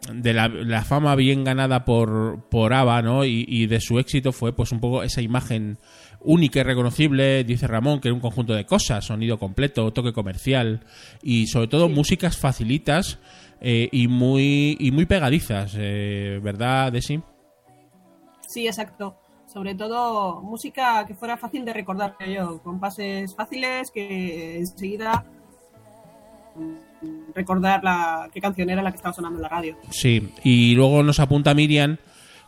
la 0.65 0.83
fama 0.83 1.15
bien 1.15 1.43
ganada 1.43 1.85
por, 1.85 2.45
por 2.49 2.73
ABBA, 2.73 3.01
¿no? 3.01 3.25
Y, 3.25 3.45
y 3.47 3.67
de 3.67 3.79
su 3.81 3.99
éxito 3.99 4.31
fue 4.31 4.55
pues 4.55 4.71
un 4.71 4.79
poco 4.79 5.03
esa 5.03 5.21
imagen 5.21 5.77
única 6.25 6.59
y 6.59 6.63
reconocible, 6.63 7.43
dice 7.43 7.67
Ramón, 7.67 7.99
que 7.99 8.07
era 8.07 8.15
un 8.15 8.21
conjunto 8.21 8.53
de 8.53 8.65
cosas, 8.65 9.05
sonido 9.05 9.37
completo, 9.37 9.91
toque 9.93 10.13
comercial 10.13 10.81
y 11.21 11.47
sobre 11.47 11.67
todo 11.67 11.89
músicas 11.89 12.37
facilitas 12.37 13.19
eh, 13.61 13.89
y 13.91 14.07
muy 14.07 14.75
y 14.79 14.91
muy 14.91 15.05
pegadizas, 15.05 15.75
eh, 15.77 16.39
¿verdad, 16.41 16.91
Desi? 16.91 17.21
Sí, 18.47 18.67
exacto. 18.67 19.17
Sobre 19.51 19.75
todo 19.75 20.41
música 20.41 21.05
que 21.05 21.13
fuera 21.13 21.37
fácil 21.37 21.63
de 21.63 21.73
recordar, 21.73 22.15
creo 22.17 22.33
yo, 22.33 22.63
con 22.63 22.79
pases 22.79 23.35
fáciles 23.35 23.91
que 23.91 24.57
enseguida 24.57 25.25
mm, 26.55 27.33
recordar 27.35 27.83
la, 27.83 28.29
qué 28.33 28.41
canción 28.41 28.69
era 28.69 28.81
la 28.81 28.91
que 28.91 28.97
estaba 28.97 29.13
sonando 29.13 29.37
en 29.37 29.43
la 29.43 29.49
radio. 29.49 29.77
Sí, 29.91 30.33
y 30.43 30.73
luego 30.75 31.03
nos 31.03 31.19
apunta 31.19 31.53
Miriam 31.53 31.97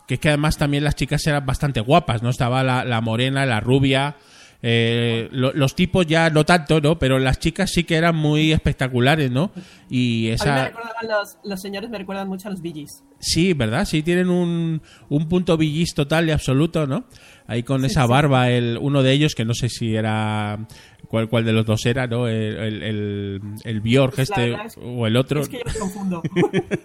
que 0.06 0.14
es 0.14 0.20
que 0.20 0.28
además 0.28 0.56
también 0.56 0.84
las 0.84 0.94
chicas 0.96 1.26
eran 1.26 1.44
bastante 1.46 1.80
guapas, 1.80 2.22
¿no? 2.22 2.30
Estaba 2.30 2.62
la, 2.62 2.84
la 2.84 3.00
morena, 3.00 3.44
la 3.46 3.60
rubia, 3.60 4.16
eh, 4.62 5.28
lo- 5.32 5.52
los 5.52 5.74
tipos 5.74 6.06
ya 6.06 6.30
no 6.30 6.44
tanto, 6.44 6.80
¿no? 6.80 6.98
Pero 6.98 7.18
las 7.18 7.38
chicas 7.38 7.70
sí 7.72 7.84
que 7.84 7.96
eran 7.96 8.16
muy 8.16 8.52
espectaculares, 8.52 9.30
¿no? 9.30 9.52
Y 9.90 10.28
A 10.28 10.28
mí 10.28 10.28
me 10.28 10.34
esa... 10.34 10.70
los, 11.02 11.38
los 11.44 11.60
señores, 11.60 11.90
me 11.90 11.98
recuerdan 11.98 12.28
mucho 12.28 12.48
a 12.48 12.50
los 12.52 12.62
Gees. 12.62 13.02
Sí, 13.18 13.52
¿verdad? 13.52 13.84
Sí, 13.84 14.02
tienen 14.02 14.28
un, 14.30 14.82
un 15.08 15.28
punto 15.28 15.56
billis 15.56 15.94
total 15.94 16.28
y 16.28 16.32
absoluto, 16.32 16.86
¿no? 16.86 17.06
Ahí 17.46 17.62
con 17.62 17.84
esa 17.84 18.06
barba, 18.06 18.50
el, 18.50 18.78
uno 18.80 19.02
de 19.02 19.12
ellos, 19.12 19.34
que 19.34 19.44
no 19.44 19.54
sé 19.54 19.68
si 19.68 19.94
era... 19.94 20.66
¿Cuál, 21.08 21.28
cuál 21.28 21.44
de 21.44 21.52
los 21.52 21.64
dos 21.66 21.84
era, 21.86 22.06
no? 22.06 22.26
El, 22.28 22.56
el, 22.56 22.82
el, 22.82 23.40
el 23.64 23.82
este 24.16 24.52
es- 24.66 24.76
o 24.82 25.06
el 25.06 25.16
otro. 25.16 25.40
Es 25.40 25.48
que 25.48 25.58
yo 25.58 25.64
me 25.72 25.78
confundo. 25.78 26.22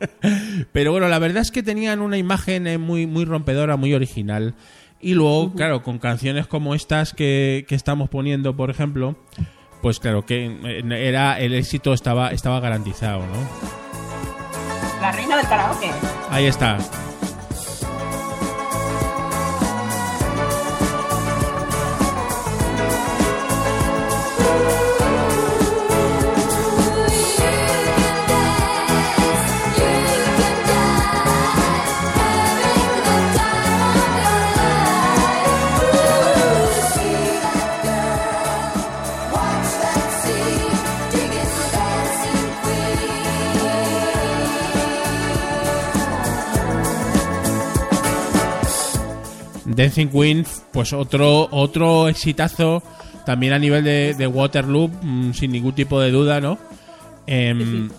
Pero 0.72 0.92
bueno, 0.92 1.08
la 1.08 1.20
verdad 1.20 1.42
es 1.42 1.52
que 1.52 1.64
tenían 1.64 2.02
una 2.02 2.18
imagen 2.18 2.68
eh, 2.68 2.78
muy, 2.78 3.08
muy 3.08 3.26
rompedora, 3.26 3.78
muy 3.78 3.94
original. 3.94 4.54
Y 5.00 5.16
luego, 5.16 5.54
claro, 5.54 5.82
con 5.82 5.98
canciones 5.98 6.46
como 6.48 6.76
estas 6.76 7.14
que, 7.14 7.66
que 7.68 7.76
estamos 7.76 8.10
poniendo, 8.10 8.56
por 8.56 8.70
ejemplo, 8.70 9.16
pues 9.82 10.00
claro 10.00 10.26
que 10.26 10.46
eh, 10.46 10.84
era 11.10 11.40
el 11.40 11.54
éxito 11.56 11.94
estaba, 11.94 12.30
estaba 12.30 12.60
garantizado, 12.60 13.20
¿no? 13.22 13.82
la 15.02 15.12
reina 15.12 15.36
del 15.38 15.48
karaoke. 15.48 15.90
Ahí 16.30 16.46
está. 16.46 16.78
Dancing 49.76 50.08
Queen, 50.08 50.46
pues 50.72 50.94
otro, 50.94 51.48
otro 51.52 52.08
exitazo 52.08 52.82
también 53.26 53.54
a 53.54 53.60
nivel 53.60 53.84
de, 53.84 54.14
de 54.16 54.28
Waterloo, 54.28 54.90
mm, 55.02 55.34
sin 55.34 55.52
ningún 55.52 55.74
tipo 55.74 56.00
de 56.00 56.12
duda, 56.12 56.40
¿no? 56.42 56.58
Em, 57.28 57.90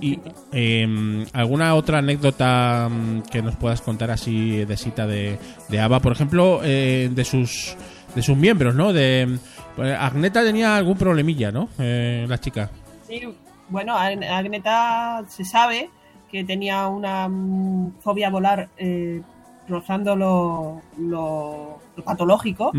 y 0.00 0.18
em, 0.52 1.26
alguna 1.32 1.74
otra 1.74 1.98
anécdota 1.98 2.88
mm, 2.90 3.22
que 3.30 3.42
nos 3.42 3.56
puedas 3.56 3.80
contar 3.80 4.10
así 4.10 4.64
de 4.64 4.76
cita 4.76 5.06
de, 5.06 5.38
de 5.68 5.80
Ava, 5.80 6.00
por 6.00 6.12
ejemplo, 6.12 6.60
eh, 6.62 7.08
de 7.12 7.24
sus 7.24 7.76
de 8.14 8.22
sus 8.22 8.36
miembros, 8.36 8.74
¿no? 8.74 8.92
De 8.92 9.38
pues, 9.76 9.96
Agneta 9.98 10.42
tenía 10.42 10.76
algún 10.76 10.96
problemilla, 10.96 11.50
¿no? 11.52 11.68
Eh, 11.78 12.24
la 12.28 12.38
chica. 12.38 12.70
Sí, 13.06 13.22
bueno, 13.68 13.94
Ag- 13.96 14.24
Agneta 14.28 15.24
se 15.28 15.44
sabe 15.44 15.90
que 16.30 16.44
tenía 16.44 16.86
una 16.86 17.28
mm, 17.28 17.94
fobia 18.00 18.28
a 18.28 18.30
volar 18.30 18.68
eh, 18.78 19.20
rozando 19.68 20.16
lo, 20.16 20.80
lo- 20.98 21.78
lo 21.96 22.04
patológico, 22.04 22.72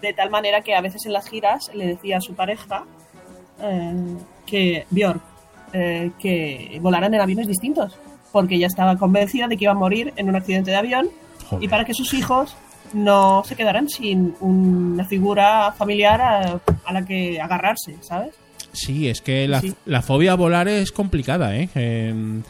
de 0.00 0.12
tal 0.12 0.30
manera 0.30 0.60
que 0.62 0.74
a 0.74 0.80
veces 0.80 1.04
en 1.06 1.12
las 1.12 1.28
giras 1.28 1.70
le 1.74 1.86
decía 1.88 2.18
a 2.18 2.20
su 2.20 2.34
pareja 2.34 2.84
eh, 3.60 3.94
que, 4.46 4.86
Björk, 4.90 5.20
eh, 5.72 6.10
que 6.18 6.78
volaran 6.80 7.12
en 7.14 7.20
aviones 7.20 7.46
distintos, 7.48 7.96
porque 8.32 8.54
ella 8.54 8.66
estaba 8.68 8.96
convencida 8.96 9.48
de 9.48 9.56
que 9.56 9.64
iba 9.64 9.72
a 9.72 9.76
morir 9.76 10.12
en 10.16 10.28
un 10.28 10.36
accidente 10.36 10.70
de 10.70 10.76
avión 10.76 11.08
Joder. 11.48 11.64
y 11.64 11.68
para 11.68 11.84
que 11.84 11.94
sus 11.94 12.14
hijos 12.14 12.56
no 12.94 13.42
se 13.44 13.54
quedaran 13.56 13.88
sin 13.88 14.34
una 14.40 15.04
figura 15.04 15.72
familiar 15.76 16.20
a, 16.20 16.60
a 16.86 16.92
la 16.92 17.04
que 17.04 17.40
agarrarse, 17.40 17.96
¿sabes? 18.00 18.34
Sí, 18.72 19.08
es 19.08 19.20
que 19.20 19.48
la, 19.48 19.60
Sí. 19.60 19.74
la 19.86 20.00
fobia 20.02 20.32
a 20.32 20.36
volar 20.36 20.68
es 20.68 20.92
complicada, 20.92 21.56
¿eh? 21.56 21.68
Eh, 21.74 22.40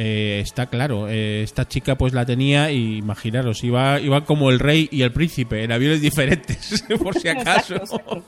eh, 0.00 0.38
está 0.44 0.66
claro, 0.66 1.08
eh, 1.08 1.42
esta 1.42 1.66
chica 1.66 1.98
pues 1.98 2.12
la 2.12 2.24
tenía 2.24 2.70
y 2.70 2.98
imaginaros, 2.98 3.64
iba, 3.64 3.98
iba 4.00 4.24
como 4.24 4.48
el 4.50 4.60
rey 4.60 4.88
y 4.92 5.02
el 5.02 5.10
príncipe 5.10 5.64
en 5.64 5.72
aviones 5.72 6.00
diferentes, 6.00 6.84
por 7.02 7.18
si 7.18 7.26
acaso. 7.28 7.74
Exacto, 7.74 7.96
exacto. 7.96 8.24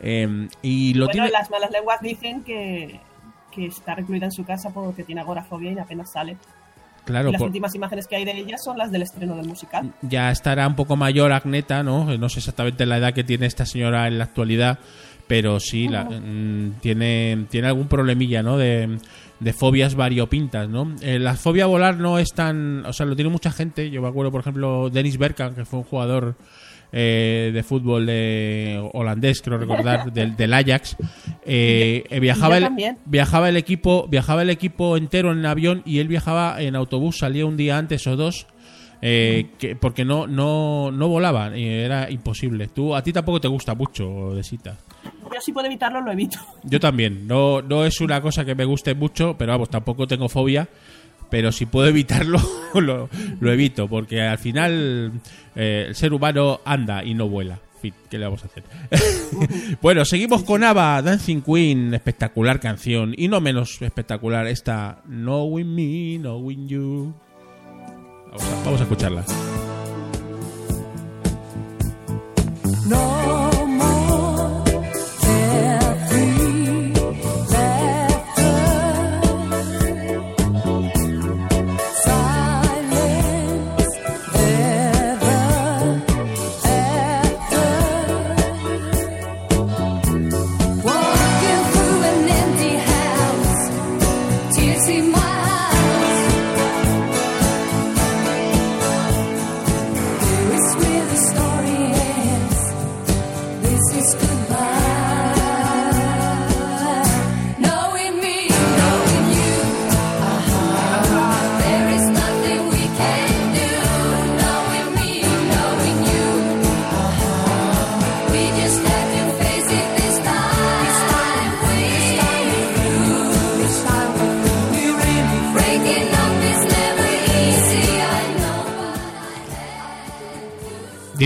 Eh, 0.00 0.48
y 0.62 0.94
lo 0.94 1.06
bueno, 1.06 1.12
tiene... 1.24 1.30
las 1.30 1.50
malas 1.50 1.72
lenguas 1.72 2.00
dicen 2.00 2.44
que, 2.44 3.00
que 3.52 3.66
está 3.66 3.96
recluida 3.96 4.26
en 4.26 4.32
su 4.32 4.44
casa 4.44 4.70
porque 4.72 5.02
tiene 5.02 5.20
agorafobia 5.22 5.72
y 5.72 5.78
apenas 5.80 6.12
sale. 6.12 6.36
Claro, 7.04 7.30
y 7.30 7.32
las 7.32 7.38
por- 7.40 7.48
últimas 7.48 7.74
imágenes 7.74 8.06
que 8.06 8.14
hay 8.16 8.24
de 8.24 8.32
ella 8.38 8.56
son 8.58 8.78
las 8.78 8.92
del 8.92 9.02
estreno 9.02 9.34
del 9.34 9.46
musical. 9.48 9.92
ya 10.02 10.30
estará 10.30 10.68
un 10.68 10.76
poco 10.76 10.94
mayor 10.94 11.32
Agneta, 11.32 11.82
¿no? 11.82 12.16
No 12.16 12.28
sé 12.28 12.38
exactamente 12.38 12.86
la 12.86 12.98
edad 12.98 13.12
que 13.14 13.24
tiene 13.24 13.46
esta 13.46 13.64
señora 13.66 14.06
en 14.06 14.18
la 14.18 14.24
actualidad, 14.24 14.78
pero 15.26 15.58
sí, 15.58 15.88
la- 15.88 16.04
mm, 16.04 16.74
tiene, 16.80 17.46
tiene 17.50 17.66
algún 17.68 17.88
problemilla, 17.88 18.42
¿no? 18.42 18.56
De, 18.58 18.98
de 19.40 19.52
fobias 19.52 19.94
variopintas, 19.94 20.68
¿no? 20.68 20.94
Eh, 21.00 21.18
la 21.18 21.34
fobia 21.34 21.64
a 21.64 21.66
volar 21.66 21.96
no 21.98 22.18
es 22.18 22.28
tan... 22.34 22.84
O 22.86 22.92
sea, 22.92 23.06
lo 23.06 23.16
tiene 23.16 23.30
mucha 23.30 23.50
gente. 23.50 23.90
Yo 23.90 24.02
me 24.02 24.08
acuerdo, 24.08 24.30
por 24.30 24.40
ejemplo, 24.40 24.90
Dennis 24.90 25.18
Bergkamp, 25.18 25.56
que 25.56 25.64
fue 25.64 25.78
un 25.80 25.84
jugador 25.84 26.36
eh, 26.90 27.50
de 27.52 27.62
fútbol 27.62 28.06
de 28.06 28.82
holandés, 28.94 29.42
creo 29.42 29.58
recordar, 29.58 30.10
del, 30.12 30.36
del 30.36 30.54
Ajax. 30.54 30.96
Eh, 31.44 32.04
eh, 32.08 32.20
viajaba, 32.20 32.56
el, 32.56 32.96
viajaba 33.04 33.48
el 33.50 33.56
equipo 33.56 34.08
viajaba 34.08 34.42
el 34.42 34.50
equipo 34.50 34.96
entero 34.96 35.32
en 35.32 35.44
avión 35.44 35.82
y 35.84 35.98
él 35.98 36.08
viajaba 36.08 36.60
en 36.62 36.76
autobús, 36.76 37.18
salía 37.18 37.44
un 37.44 37.56
día 37.56 37.76
antes 37.76 38.06
o 38.06 38.16
dos. 38.16 38.46
Eh, 39.00 39.50
que, 39.58 39.76
porque 39.76 40.04
no, 40.04 40.26
no, 40.26 40.90
no 40.90 41.08
volaba 41.08 41.56
y 41.56 41.66
era 41.66 42.10
imposible. 42.10 42.68
Tú, 42.68 42.94
a 42.94 43.02
ti 43.02 43.12
tampoco 43.12 43.40
te 43.40 43.48
gusta 43.48 43.74
mucho, 43.74 44.34
Desita. 44.34 44.76
Yo 45.04 45.40
si 45.40 45.52
puedo 45.52 45.66
evitarlo, 45.66 46.00
lo 46.00 46.12
evito. 46.12 46.38
Yo 46.64 46.80
también. 46.80 47.26
No, 47.26 47.62
no 47.62 47.84
es 47.84 48.00
una 48.00 48.20
cosa 48.20 48.44
que 48.44 48.54
me 48.54 48.64
guste 48.64 48.94
mucho, 48.94 49.36
pero 49.38 49.52
vamos, 49.52 49.70
tampoco 49.70 50.06
tengo 50.06 50.28
fobia. 50.28 50.68
Pero 51.30 51.52
si 51.52 51.66
puedo 51.66 51.88
evitarlo, 51.88 52.40
lo, 52.74 53.08
lo 53.40 53.52
evito, 53.52 53.86
porque 53.86 54.22
al 54.22 54.38
final 54.38 55.12
eh, 55.54 55.86
el 55.88 55.94
ser 55.94 56.12
humano 56.12 56.60
anda 56.64 57.04
y 57.04 57.14
no 57.14 57.28
vuela. 57.28 57.60
¿qué 58.10 58.18
le 58.18 58.24
vamos 58.24 58.42
a 58.42 58.46
hacer? 58.46 58.64
bueno, 59.82 60.04
seguimos 60.04 60.42
con 60.42 60.64
Ava, 60.64 61.00
Dancing 61.02 61.42
Queen, 61.42 61.94
espectacular 61.94 62.60
canción. 62.60 63.14
Y 63.16 63.28
no 63.28 63.40
menos 63.40 63.80
espectacular 63.80 64.46
esta 64.46 65.02
Knowing 65.06 65.74
Me, 65.74 66.18
Knowing 66.18 66.68
You. 66.68 67.14
Vamos 68.64 68.80
a, 68.80 68.84
escucharla. 68.84 69.24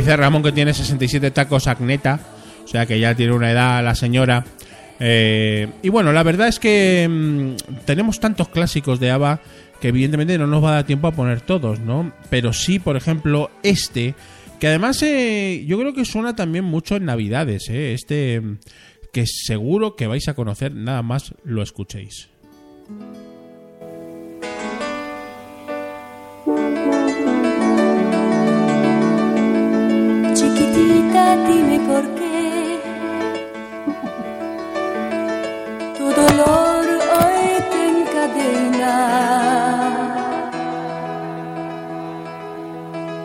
Dice 0.03 0.17
Ramón 0.17 0.43
que 0.43 0.51
tiene 0.51 0.75
67 0.75 1.31
tacos 1.31 1.69
acneta, 1.69 2.19
o 2.65 2.67
sea 2.67 2.87
que 2.87 2.99
ya 2.99 3.15
tiene 3.15 3.35
una 3.35 3.53
edad 3.53 3.85
la 3.85 3.95
señora. 3.95 4.45
Eh, 4.99 5.69
y 5.81 5.91
bueno, 5.91 6.11
la 6.13 6.25
verdad 6.25 6.49
es 6.49 6.59
que 6.59 7.07
mm, 7.09 7.85
tenemos 7.85 8.19
tantos 8.19 8.49
clásicos 8.49 8.99
de 8.99 9.13
ABBA 9.13 9.39
que 9.81 9.89
evidentemente 9.89 10.37
no 10.39 10.49
nos 10.49 10.65
va 10.65 10.71
a 10.71 10.75
dar 10.75 10.87
tiempo 10.87 11.07
a 11.07 11.13
poner 11.13 11.43
todos, 11.43 11.79
¿no? 11.79 12.13
Pero 12.31 12.53
sí, 12.53 12.81
por 12.81 12.97
ejemplo, 12.97 13.53
este, 13.63 14.17
que 14.59 14.67
además 14.67 15.01
eh, 15.05 15.65
yo 15.69 15.79
creo 15.79 15.95
que 15.95 16.05
suena 16.05 16.35
también 16.35 16.65
mucho 16.65 16.97
en 16.97 17.05
Navidades, 17.05 17.69
¿eh? 17.69 17.95
Este 17.95 18.41
mm, 18.41 18.59
que 19.13 19.25
seguro 19.29 19.95
que 19.95 20.09
vais 20.09 20.27
a 20.27 20.35
conocer 20.35 20.75
nada 20.75 21.03
más 21.03 21.33
lo 21.45 21.63
escuchéis. 21.63 22.29
Chiquitita, 30.73 31.37
dime 31.47 31.79
por 31.81 32.05
qué 32.15 32.81
tu 35.99 36.05
dolor 36.05 36.85
hoy 37.17 37.45
te 37.71 37.81
encadena. 37.95 38.95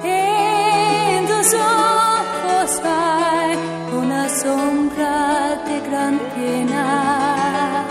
En 0.03 1.25
tus 1.27 1.53
ojos 1.53 2.81
hay 2.83 3.57
una 3.97 4.27
sombra 4.27 5.55
de 5.67 5.79
gran 5.89 6.19
pena. 6.35 7.85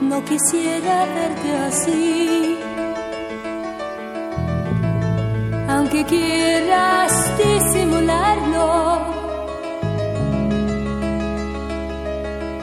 No 0.00 0.24
quisiera 0.24 1.04
verte 1.16 1.50
así. 1.66 2.63
Aunque 5.74 6.04
quieras 6.04 7.12
disimularlo. 7.36 9.00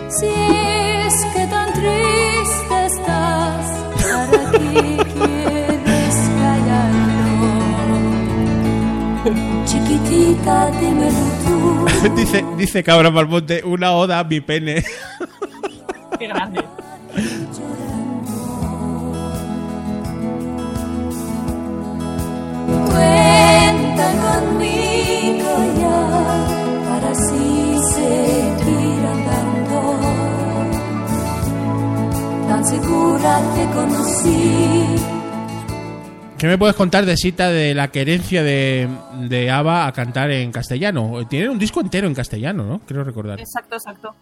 Si 0.10 0.28
es 0.28 1.26
que 1.34 1.48
tan 1.48 1.74
triste 1.74 2.86
estás, 2.86 3.66
¿para 4.02 4.52
qué 4.52 4.98
quieres 5.14 6.16
callarlo? 6.40 7.52
Chiquitita, 9.66 10.72
dímelo 10.80 11.26
tú. 11.46 11.56
dice, 12.16 12.46
dice 12.58 12.84
Cabra 12.84 13.14
Palmonte, 13.14 13.64
una 13.64 13.92
oda 13.94 14.20
a 14.20 14.24
mi 14.24 14.40
pene. 14.42 14.84
Qué 16.18 16.28
grande. 16.28 16.61
¿Qué 36.38 36.48
me 36.48 36.58
puedes 36.58 36.76
contar 36.76 37.06
de 37.06 37.16
Sita 37.18 37.50
de 37.50 37.76
la 37.76 37.90
querencia 37.90 38.42
de, 38.42 38.88
de 39.30 39.52
ABBA 39.52 39.86
a 39.88 39.92
cantar 39.92 40.32
en 40.32 40.52
castellano? 40.52 41.28
Tienen 41.28 41.52
un 41.52 41.60
disco 41.60 41.82
entero 41.82 42.08
en 42.08 42.16
castellano, 42.16 42.64
¿no? 42.64 42.80
Creo 42.80 43.04
recordar. 43.04 43.40
Exacto, 43.40 43.76
exacto. 43.76 44.16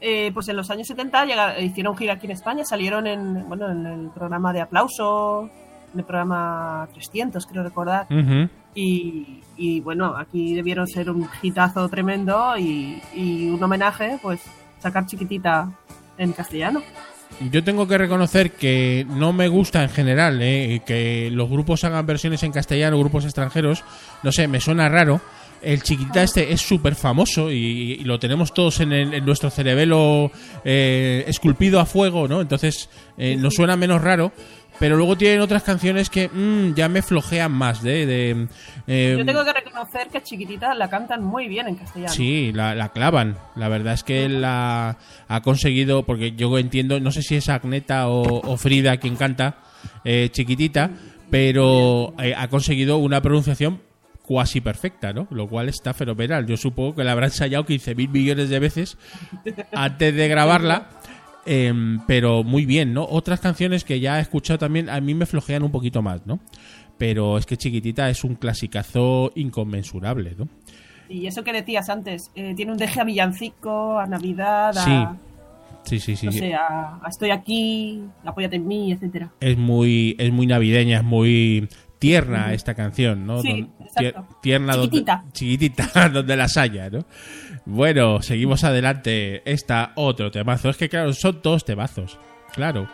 Eh, 0.00 0.30
pues 0.32 0.48
en 0.48 0.56
los 0.56 0.70
años 0.70 0.86
70 0.86 1.24
llega- 1.24 1.58
hicieron 1.58 1.96
gira 1.96 2.14
aquí 2.14 2.26
en 2.26 2.32
España, 2.32 2.64
salieron 2.64 3.06
en, 3.08 3.48
bueno, 3.48 3.68
en 3.70 3.84
el 3.86 4.10
programa 4.10 4.52
de 4.52 4.60
aplauso, 4.60 5.50
en 5.92 5.98
el 5.98 6.04
programa 6.04 6.86
300, 6.92 7.44
creo 7.46 7.64
recordar. 7.64 8.06
Ujú. 8.10 8.48
Y, 8.76 9.40
y, 9.56 9.80
bueno, 9.80 10.14
aquí 10.16 10.54
debieron 10.54 10.86
ser 10.86 11.10
un 11.10 11.26
hitazo 11.42 11.88
tremendo 11.88 12.56
y, 12.58 13.00
y 13.14 13.48
un 13.48 13.62
homenaje, 13.62 14.18
pues 14.22 14.40
sacar 14.78 15.06
chiquitita 15.06 15.70
en 16.18 16.32
castellano. 16.32 16.82
Yo 17.50 17.64
tengo 17.64 17.88
que 17.88 17.98
reconocer 17.98 18.52
que 18.52 19.04
no 19.08 19.32
me 19.32 19.48
gusta 19.48 19.82
en 19.82 19.88
general 19.88 20.38
¿eh? 20.40 20.80
que 20.86 21.28
los 21.32 21.48
grupos 21.50 21.82
hagan 21.84 22.06
versiones 22.06 22.42
en 22.44 22.52
castellano, 22.52 22.98
grupos 22.98 23.24
extranjeros. 23.24 23.82
No 24.22 24.30
sé, 24.30 24.46
me 24.46 24.60
suena 24.60 24.88
raro. 24.88 25.20
El 25.62 25.82
chiquitita 25.82 26.22
este 26.22 26.52
es 26.52 26.60
súper 26.60 26.94
famoso 26.94 27.50
y, 27.50 27.56
y 27.98 28.04
lo 28.04 28.18
tenemos 28.18 28.52
todos 28.54 28.78
en, 28.80 28.92
el- 28.92 29.14
en 29.14 29.24
nuestro 29.24 29.50
cerebelo 29.50 30.30
eh, 30.64 31.24
esculpido 31.26 31.80
a 31.80 31.86
fuego, 31.86 32.28
¿no? 32.28 32.40
Entonces 32.42 32.88
eh, 33.18 33.36
nos 33.36 33.54
suena 33.54 33.74
menos 33.76 34.02
raro. 34.02 34.32
Pero 34.78 34.96
luego 34.96 35.16
tienen 35.16 35.40
otras 35.40 35.62
canciones 35.62 36.10
que 36.10 36.28
mm, 36.28 36.74
ya 36.74 36.88
me 36.88 37.02
flojean 37.02 37.52
más. 37.52 37.82
De, 37.82 38.06
de, 38.06 38.48
eh, 38.86 39.16
Yo 39.18 39.24
tengo 39.24 39.44
que 39.44 39.52
reconocer 39.52 40.08
que 40.08 40.22
chiquitita 40.22 40.74
la 40.74 40.88
cantan 40.88 41.24
muy 41.24 41.48
bien 41.48 41.68
en 41.68 41.76
castellano. 41.76 42.12
Sí, 42.12 42.52
la, 42.52 42.74
la 42.74 42.90
clavan. 42.90 43.38
La 43.54 43.68
verdad 43.68 43.94
es 43.94 44.04
que 44.04 44.24
él 44.24 44.42
la 44.42 44.98
ha 45.28 45.40
conseguido, 45.42 46.04
porque 46.04 46.32
yo 46.32 46.58
entiendo, 46.58 47.00
no 47.00 47.10
sé 47.10 47.22
si 47.22 47.36
es 47.36 47.48
Agneta 47.48 48.08
o, 48.08 48.22
o 48.22 48.56
Frida 48.56 48.98
quien 48.98 49.16
canta, 49.16 49.58
eh, 50.04 50.28
chiquitita, 50.30 50.90
pero 51.30 52.14
eh, 52.18 52.34
ha 52.36 52.48
conseguido 52.48 52.98
una 52.98 53.20
pronunciación 53.20 53.80
cuasi 54.22 54.60
perfecta, 54.60 55.12
¿no? 55.12 55.28
Lo 55.30 55.48
cual 55.48 55.68
está 55.68 55.94
fenomenal. 55.94 56.46
Yo 56.46 56.56
supongo 56.56 56.96
que 56.96 57.04
la 57.04 57.12
habrá 57.12 57.26
ensayado 57.26 57.64
15.000 57.64 58.08
millones 58.08 58.48
de 58.50 58.58
veces 58.58 58.98
antes 59.72 60.14
de 60.14 60.28
grabarla. 60.28 60.90
em, 61.46 62.00
pero 62.06 62.42
muy 62.42 62.66
bien, 62.66 62.92
¿no? 62.92 63.04
Otras 63.04 63.40
canciones 63.40 63.84
que 63.84 64.00
ya 64.00 64.18
he 64.18 64.22
escuchado 64.22 64.58
también 64.58 64.88
a 64.88 65.00
mí 65.00 65.14
me 65.14 65.26
flojean 65.26 65.62
un 65.62 65.70
poquito 65.70 66.02
más, 66.02 66.26
¿no? 66.26 66.40
Pero 66.98 67.38
es 67.38 67.46
que 67.46 67.56
Chiquitita 67.56 68.08
es 68.08 68.24
un 68.24 68.34
clasicazo 68.36 69.32
inconmensurable, 69.34 70.34
¿no? 70.36 70.48
Y 71.08 71.26
eso 71.26 71.44
que 71.44 71.52
decías 71.52 71.88
antes, 71.88 72.30
eh, 72.34 72.54
tiene 72.56 72.72
un 72.72 72.78
deje 72.78 73.00
a 73.00 73.04
villancico, 73.04 73.98
a 73.98 74.06
Navidad, 74.06 74.76
a, 74.76 74.82
Sí. 74.82 75.18
Sí, 75.84 76.00
sí, 76.00 76.16
sí. 76.16 76.26
no 76.26 76.32
sí. 76.32 76.38
sé, 76.40 76.54
a, 76.54 76.98
a 77.00 77.08
estoy 77.08 77.30
aquí, 77.30 78.02
apóyate 78.24 78.56
en 78.56 78.66
mí, 78.66 78.90
etcétera. 78.90 79.30
Es 79.38 79.56
muy, 79.56 80.16
es 80.18 80.32
muy 80.32 80.46
navideña, 80.46 80.98
es 80.98 81.04
muy 81.04 81.68
tierna 82.06 82.52
esta 82.52 82.74
canción, 82.74 83.26
¿no? 83.26 83.40
Sí, 83.42 83.68
tier- 83.96 84.14
tierna 84.42 84.74
Chiquitita. 84.74 85.16
donde 85.16 85.32
chiquitita 85.32 86.08
donde 86.12 86.36
las 86.36 86.56
haya, 86.56 86.88
¿no? 86.90 87.04
Bueno, 87.64 88.22
seguimos 88.22 88.64
adelante. 88.64 89.42
Esta 89.50 89.92
otro 89.96 90.30
temazo. 90.30 90.68
Es 90.70 90.76
que 90.76 90.88
claro, 90.88 91.12
son 91.12 91.42
todos 91.42 91.64
temazos. 91.64 92.18
Claro. 92.54 92.88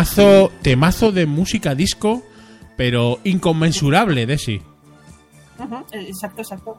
Temazo, 0.00 0.50
temazo 0.62 1.12
de 1.12 1.26
música 1.26 1.74
disco, 1.74 2.22
pero 2.74 3.20
inconmensurable, 3.24 4.24
Desi. 4.24 4.54
Eh, 5.92 6.06
Exacto, 6.08 6.40
exacto. 6.40 6.78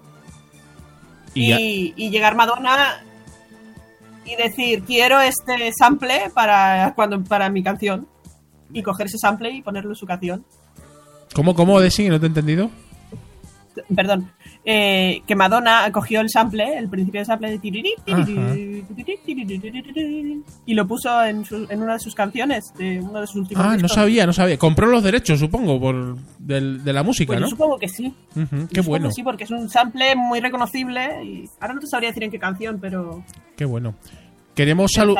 Y, 1.35 1.53
Y, 1.53 1.93
y 1.97 2.09
llegar 2.09 2.35
Madonna 2.35 3.03
y 4.25 4.35
decir, 4.35 4.83
quiero 4.85 5.21
este 5.21 5.71
sample 5.71 6.31
para, 6.33 6.93
cuando, 6.95 7.23
para 7.23 7.47
mi 7.51 7.61
canción. 7.61 8.07
Y 8.73 8.81
coger 8.81 9.05
ese 9.05 9.19
sample 9.19 9.51
y 9.51 9.61
ponerlo 9.61 9.91
en 9.91 9.95
su 9.97 10.07
canción. 10.07 10.43
¿Cómo, 11.35 11.53
cómo, 11.53 11.79
Desi? 11.79 12.09
¿No 12.09 12.19
te 12.19 12.25
he 12.25 12.29
entendido? 12.29 12.71
Perdón. 13.95 14.31
Eh, 14.63 15.21
que 15.25 15.35
Madonna 15.35 15.91
cogió 15.91 16.21
el 16.21 16.29
sample, 16.29 16.77
el 16.77 16.87
principio 16.89 17.19
del 17.19 17.25
sample 17.25 17.49
de 17.51 17.59
tiriri, 17.59 17.93
y 20.65 20.73
lo 20.73 20.87
puso 20.87 21.23
en, 21.23 21.43
su- 21.45 21.65
en 21.69 21.81
una 21.81 21.93
de 21.93 21.99
sus 21.99 22.13
canciones, 22.15 22.73
de 22.77 22.99
uno 22.99 23.21
de 23.21 23.27
sus 23.27 23.37
últimos 23.37 23.63
Ah, 23.63 23.69
no 23.69 23.73
discos. 23.73 23.93
sabía, 23.93 24.25
no 24.25 24.33
sabía. 24.33 24.57
Compró 24.57 24.87
los 24.87 25.03
derechos, 25.03 25.39
supongo, 25.39 25.79
por 25.79 26.17
del- 26.39 26.83
de 26.83 26.93
la 26.93 27.03
música, 27.03 27.27
Pues 27.27 27.39
yo 27.39 27.45
¿no? 27.45 27.49
supongo 27.49 27.77
que 27.77 27.87
sí. 27.87 28.13
Ujú, 28.35 28.55
Yo 28.61 28.67
Qué 28.69 28.81
bueno, 28.81 29.07
que 29.09 29.13
Sí, 29.15 29.23
porque 29.23 29.43
es 29.45 29.51
un 29.51 29.69
sample 29.69 30.15
muy 30.15 30.39
reconocible. 30.39 31.23
Y 31.23 31.49
ahora 31.59 31.73
no 31.75 31.79
te 31.79 31.87
sabría 31.87 32.09
decir 32.09 32.23
en 32.23 32.31
qué 32.31 32.39
canción, 32.39 32.77
pero 32.79 33.23
qué 33.57 33.65
bueno. 33.65 33.95
Queremos, 34.55 34.91
salu- 34.91 35.15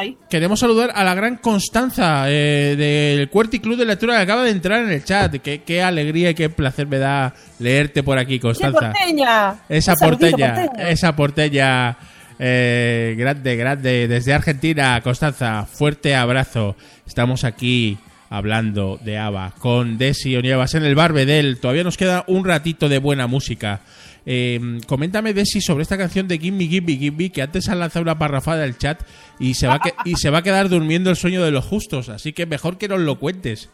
saludar 0.57 0.91
a 0.93 1.03
la 1.05 1.13
gran 1.15 1.37
Constanza 1.37 2.25
eh, 2.29 2.75
del 2.77 3.29
Cuerti 3.29 3.59
Club 3.59 3.77
de 3.77 3.85
Lectura 3.85 4.17
que 4.17 4.23
acaba 4.23 4.43
de 4.43 4.51
entrar 4.51 4.83
en 4.83 4.91
el 4.91 5.03
chat. 5.05 5.35
Qué, 5.41 5.63
qué 5.63 5.81
alegría 5.81 6.31
y 6.31 6.35
qué 6.35 6.49
placer 6.49 6.85
me 6.87 6.97
da 6.97 7.33
leerte 7.59 8.03
por 8.03 8.17
aquí, 8.17 8.33
¡Qué 8.35 8.41
Constanza. 8.41 8.91
porteña! 8.91 9.55
Esa 9.69 9.95
porteña. 9.95 10.65
esa 10.79 11.15
porteña 11.15 11.97
eh, 12.39 13.15
grande, 13.17 13.55
grande, 13.55 14.07
desde 14.09 14.33
Argentina, 14.33 14.99
Constanza, 15.01 15.65
fuerte 15.65 16.13
abrazo. 16.13 16.75
Estamos 17.07 17.45
aquí 17.45 17.97
hablando 18.29 18.99
de 19.03 19.17
ABBA 19.17 19.53
con 19.59 19.97
Desi 19.97 20.35
Onievas 20.35 20.73
en 20.75 20.83
el 20.83 20.95
Barbedel. 20.95 21.59
Todavía 21.59 21.83
nos 21.85 21.97
queda 21.97 22.25
un 22.27 22.43
ratito 22.45 22.89
de 22.89 22.97
buena 22.97 23.27
música. 23.27 23.79
Eh, 24.25 24.79
coméntame, 24.87 25.33
Desi, 25.33 25.61
sobre 25.61 25.83
esta 25.83 25.97
canción 25.97 26.27
de 26.27 26.37
Gimme, 26.37 26.67
Gimme, 26.67 26.97
Gimme, 26.97 27.31
que 27.31 27.41
antes 27.41 27.67
han 27.69 27.79
lanzado 27.79 28.03
una 28.03 28.19
parrafada 28.19 28.61
del 28.61 28.77
chat 28.77 29.01
y 29.39 29.55
se, 29.55 29.67
va 29.67 29.79
y 30.05 30.15
se 30.15 30.29
va 30.29 30.39
a 30.39 30.43
quedar 30.43 30.69
durmiendo 30.69 31.09
el 31.09 31.15
sueño 31.15 31.43
de 31.43 31.51
los 31.51 31.65
justos. 31.65 32.09
Así 32.09 32.33
que 32.33 32.45
mejor 32.45 32.77
que 32.77 32.87
nos 32.87 32.99
lo 32.99 33.19
cuentes. 33.19 33.69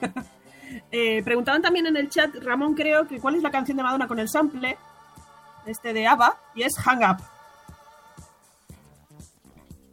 Eh, 0.90 1.22
preguntaban 1.22 1.60
también 1.60 1.86
en 1.86 1.96
el 1.96 2.08
chat, 2.08 2.34
Ramón 2.36 2.74
creo, 2.74 3.06
que 3.06 3.18
cuál 3.18 3.34
es 3.34 3.42
la 3.42 3.50
canción 3.50 3.76
de 3.76 3.82
Madonna 3.82 4.08
con 4.08 4.18
el 4.18 4.28
sample 4.28 4.78
este 5.66 5.92
de 5.92 6.06
ABBA, 6.06 6.38
y 6.54 6.62
es 6.62 6.78
Hang 6.78 7.02
Up. 7.02 7.22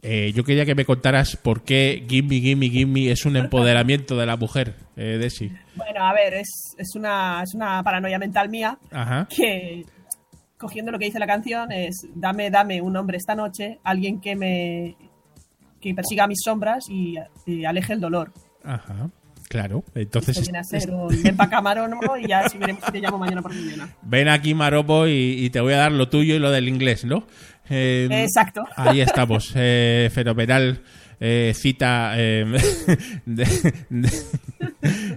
Eh, 0.08 0.32
yo 0.32 0.44
quería 0.44 0.64
que 0.64 0.76
me 0.76 0.84
contaras 0.84 1.34
por 1.34 1.64
qué 1.64 2.06
Gimme, 2.08 2.36
Gimme, 2.36 2.68
Gimme 2.68 3.10
es 3.10 3.26
un 3.26 3.36
empoderamiento 3.36 4.16
de 4.16 4.24
la 4.24 4.36
mujer, 4.36 4.76
eh, 4.94 5.18
Desi. 5.18 5.50
Bueno, 5.74 6.04
a 6.06 6.12
ver, 6.14 6.34
es, 6.34 6.76
es, 6.78 6.94
una, 6.94 7.42
es 7.42 7.54
una 7.54 7.82
paranoia 7.82 8.16
mental 8.16 8.48
mía 8.48 8.78
Ajá. 8.92 9.26
que, 9.28 9.84
cogiendo 10.56 10.92
lo 10.92 11.00
que 11.00 11.06
dice 11.06 11.18
la 11.18 11.26
canción, 11.26 11.72
es 11.72 12.06
dame, 12.14 12.50
dame 12.50 12.80
un 12.80 12.96
hombre 12.96 13.16
esta 13.16 13.34
noche, 13.34 13.80
alguien 13.82 14.20
que 14.20 14.36
me 14.36 14.96
que 15.80 15.92
persiga 15.92 16.28
mis 16.28 16.38
sombras 16.40 16.84
y, 16.88 17.16
y 17.44 17.64
aleje 17.64 17.92
el 17.92 18.00
dolor. 18.00 18.32
Ajá. 18.62 19.10
Claro. 19.48 19.84
Entonces, 19.94 20.40
viene 20.40 20.58
a 20.58 20.64
ser 20.64 20.90
un 20.90 21.22
ven 21.22 21.36
pa' 21.36 21.48
camarónomo 21.48 22.16
y 22.16 22.26
ya 22.28 22.48
si 22.48 22.58
veremos 22.58 22.84
si 22.84 22.92
te 22.92 23.00
llamo 23.00 23.18
mañana 23.18 23.42
por 23.42 23.54
mañana. 23.54 23.88
ven 24.02 24.28
aquí, 24.28 24.54
Maropo, 24.54 25.06
y, 25.06 25.44
y 25.44 25.50
te 25.50 25.60
voy 25.60 25.72
a 25.72 25.78
dar 25.78 25.92
lo 25.92 26.08
tuyo 26.08 26.34
y 26.34 26.38
lo 26.38 26.50
del 26.50 26.68
inglés, 26.68 27.04
¿no? 27.04 27.26
Eh, 27.70 28.08
Exacto. 28.10 28.64
Ahí 28.76 29.00
estamos. 29.00 29.52
Eh, 29.54 30.10
fenomenal 30.12 30.80
eh, 31.18 31.52
cita 31.54 32.12
eh, 32.16 32.44
de- 33.26 33.72
de- 33.90 34.10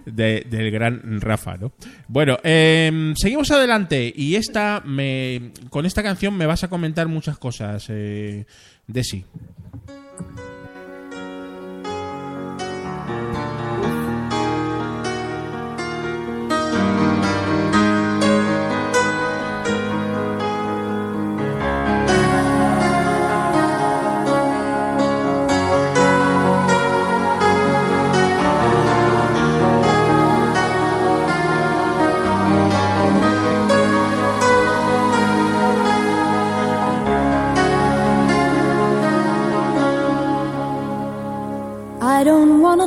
de- 0.06 0.42
del 0.50 0.72
gran 0.72 1.20
Rafa, 1.22 1.58
¿no? 1.58 1.72
Bueno, 2.08 2.38
eh, 2.44 3.14
seguimos 3.18 3.52
adelante 3.52 4.12
y 4.16 4.36
esta 4.36 4.82
me, 4.86 5.52
con 5.70 5.86
esta 5.86 6.02
canción 6.02 6.36
me 6.36 6.46
vas 6.46 6.64
a 6.64 6.70
comentar 6.70 7.08
muchas 7.08 7.38
cosas, 7.38 7.86
eh, 7.90 8.46
Desi. 8.88 9.26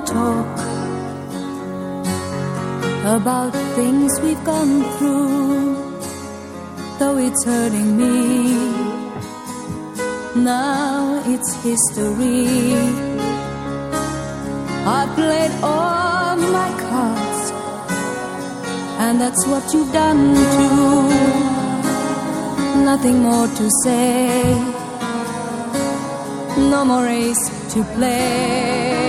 Talk 0.06 0.58
about 3.04 3.52
things 3.74 4.12
we've 4.20 4.44
gone 4.44 4.82
through, 4.96 5.74
though 6.98 7.18
it's 7.18 7.44
hurting 7.44 7.96
me. 7.96 8.54
Now 10.36 11.22
it's 11.26 11.50
history. 11.62 12.74
I 14.98 15.00
played 15.14 15.52
all 15.62 16.36
my 16.36 16.70
cards, 16.88 17.42
and 19.04 19.20
that's 19.20 19.46
what 19.46 19.64
you've 19.72 19.92
done 19.92 20.34
too. 20.56 21.42
Nothing 22.84 23.18
more 23.22 23.46
to 23.46 23.70
say 23.84 24.82
no 26.70 26.84
more 26.84 27.04
race 27.04 27.44
to 27.72 27.84
play. 27.94 29.01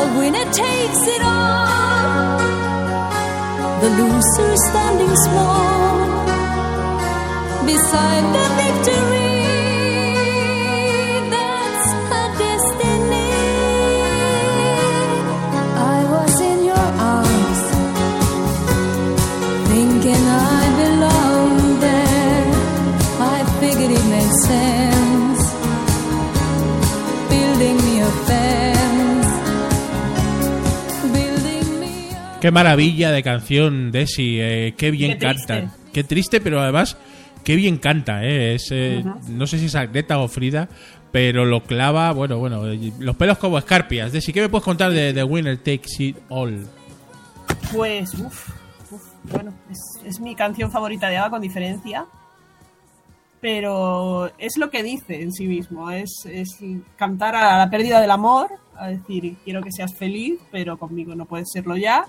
The 0.00 0.06
winner 0.18 0.46
takes 0.50 1.02
it 1.14 1.22
all, 1.22 2.38
the 3.82 3.90
loser 3.98 4.52
standing 4.68 5.14
small 5.26 6.24
beside 7.66 8.24
the 8.36 8.46
victory. 8.60 9.36
That's 11.34 11.88
destiny. 12.40 13.32
I 15.94 15.98
was 16.14 16.34
in 16.50 16.58
your 16.64 16.88
arms, 17.14 17.62
thinking 19.68 20.24
I 20.46 20.49
Qué 32.40 32.50
maravilla 32.50 33.10
de 33.10 33.22
canción, 33.22 33.92
Desi. 33.92 34.38
eh, 34.40 34.74
qué 34.76 34.90
bien 34.90 35.12
Qué 35.12 35.18
canta. 35.18 35.74
Qué 35.92 36.04
triste, 36.04 36.40
pero 36.40 36.60
además, 36.60 36.96
qué 37.44 37.54
bien 37.56 37.76
canta. 37.78 38.24
eh, 38.24 38.54
es, 38.54 38.68
eh, 38.70 39.04
No 39.28 39.46
sé 39.46 39.58
si 39.58 39.66
es 39.66 39.74
Agneta 39.74 40.18
o 40.18 40.28
Frida, 40.28 40.68
pero 41.12 41.44
lo 41.44 41.62
clava, 41.64 42.12
bueno, 42.12 42.38
bueno, 42.38 42.66
eh, 42.66 42.92
los 42.98 43.16
pelos 43.16 43.36
como 43.38 43.58
escarpias. 43.58 44.12
Desi, 44.12 44.32
¿qué 44.32 44.40
me 44.40 44.48
puedes 44.48 44.64
contar 44.64 44.90
de 44.92 45.12
The 45.12 45.24
Winner 45.24 45.58
Takes 45.58 45.96
It 45.98 46.16
All? 46.30 46.66
Pues, 47.72 48.14
uff, 48.14 48.48
bueno, 49.24 49.52
es, 49.70 49.78
es 50.06 50.20
mi 50.20 50.34
canción 50.34 50.70
favorita 50.70 51.08
de 51.08 51.18
ABBA 51.18 51.30
con 51.30 51.42
diferencia. 51.42 52.06
Pero 53.42 54.30
es 54.38 54.58
lo 54.58 54.68
que 54.70 54.82
dice 54.82 55.22
en 55.22 55.32
sí 55.32 55.46
mismo, 55.46 55.90
es, 55.90 56.10
es 56.30 56.58
cantar 56.96 57.34
a 57.34 57.56
la 57.56 57.70
pérdida 57.70 57.98
del 58.00 58.10
amor, 58.10 58.50
a 58.76 58.88
decir, 58.88 59.34
quiero 59.44 59.62
que 59.62 59.72
seas 59.72 59.94
feliz, 59.94 60.38
pero 60.52 60.78
conmigo 60.78 61.14
no 61.14 61.24
puedes 61.24 61.48
serlo 61.50 61.74
ya. 61.76 62.04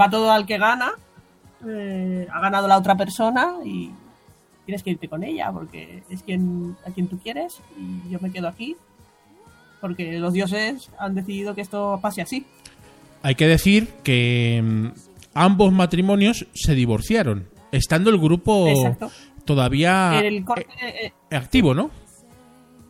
Va 0.00 0.10
todo 0.10 0.30
al 0.30 0.46
que 0.46 0.58
gana, 0.58 0.92
eh, 1.66 2.26
ha 2.32 2.40
ganado 2.40 2.66
la 2.68 2.78
otra 2.78 2.96
persona 2.96 3.56
y 3.64 3.90
tienes 4.64 4.82
que 4.82 4.90
irte 4.90 5.08
con 5.08 5.22
ella, 5.22 5.50
porque 5.52 6.02
es 6.08 6.22
quien, 6.22 6.76
a 6.86 6.90
quien 6.90 7.08
tú 7.08 7.18
quieres 7.18 7.60
y 7.78 8.10
yo 8.10 8.18
me 8.20 8.30
quedo 8.30 8.48
aquí, 8.48 8.76
porque 9.80 10.18
los 10.18 10.32
dioses 10.32 10.90
han 10.98 11.14
decidido 11.14 11.54
que 11.54 11.60
esto 11.60 11.98
pase 12.00 12.22
así. 12.22 12.46
Hay 13.22 13.34
que 13.34 13.46
decir 13.46 13.88
que 14.02 14.60
mm, 14.62 14.86
ambos 15.34 15.72
matrimonios 15.72 16.46
se 16.54 16.74
divorciaron, 16.74 17.48
estando 17.70 18.10
el 18.10 18.18
grupo 18.18 18.68
Exacto. 18.68 19.10
todavía 19.44 20.20
El 20.20 20.44
corte, 20.44 20.66
eh, 20.80 21.12
eh, 21.30 21.36
activo, 21.36 21.74
¿no? 21.74 21.90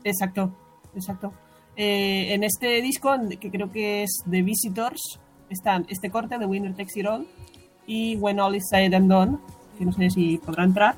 Exacto, 0.05 0.55
exacto. 0.95 1.33
Eh, 1.77 2.35
en 2.35 2.45
este 2.45 2.83
disco, 2.83 3.15
que 3.41 3.51
creo 3.51 3.73
que 3.73 4.03
es 4.03 4.23
The 4.31 4.43
Visitors, 4.43 5.19
están 5.53 5.87
este 5.89 6.11
corte 6.11 6.39
de 6.39 6.47
Winner 6.47 6.75
Takes 6.75 6.99
It 7.01 7.07
All 7.07 7.27
y 7.87 8.17
When 8.17 8.41
All 8.41 8.55
Is 8.57 8.69
Said 8.71 8.95
and 8.95 9.11
Done, 9.11 9.39
que 9.79 9.85
no 9.85 9.93
sé 9.93 10.11
si 10.11 10.39
podrá 10.39 10.65
entrar, 10.65 10.95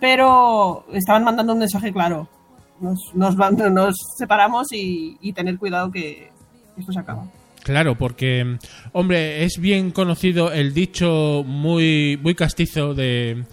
pero 0.00 0.84
estaban 0.92 1.24
mandando 1.24 1.52
un 1.52 1.58
mensaje 1.60 1.92
claro. 1.92 2.28
Nos, 2.80 2.98
nos, 3.14 3.94
separamos 4.18 4.70
y, 4.72 5.16
y 5.22 5.32
tener 5.32 5.56
cuidado 5.58 5.90
que 5.90 6.30
esto 6.76 6.92
se 6.92 6.98
acaba. 6.98 7.24
Claro, 7.62 7.96
porque, 7.96 8.58
hombre, 8.92 9.44
es 9.44 9.58
bien 9.58 9.90
conocido 9.90 10.52
el 10.52 10.72
dicho 10.74 11.42
muy, 11.46 12.18
muy 12.22 12.34
castizo 12.34 12.94
de 12.94 13.44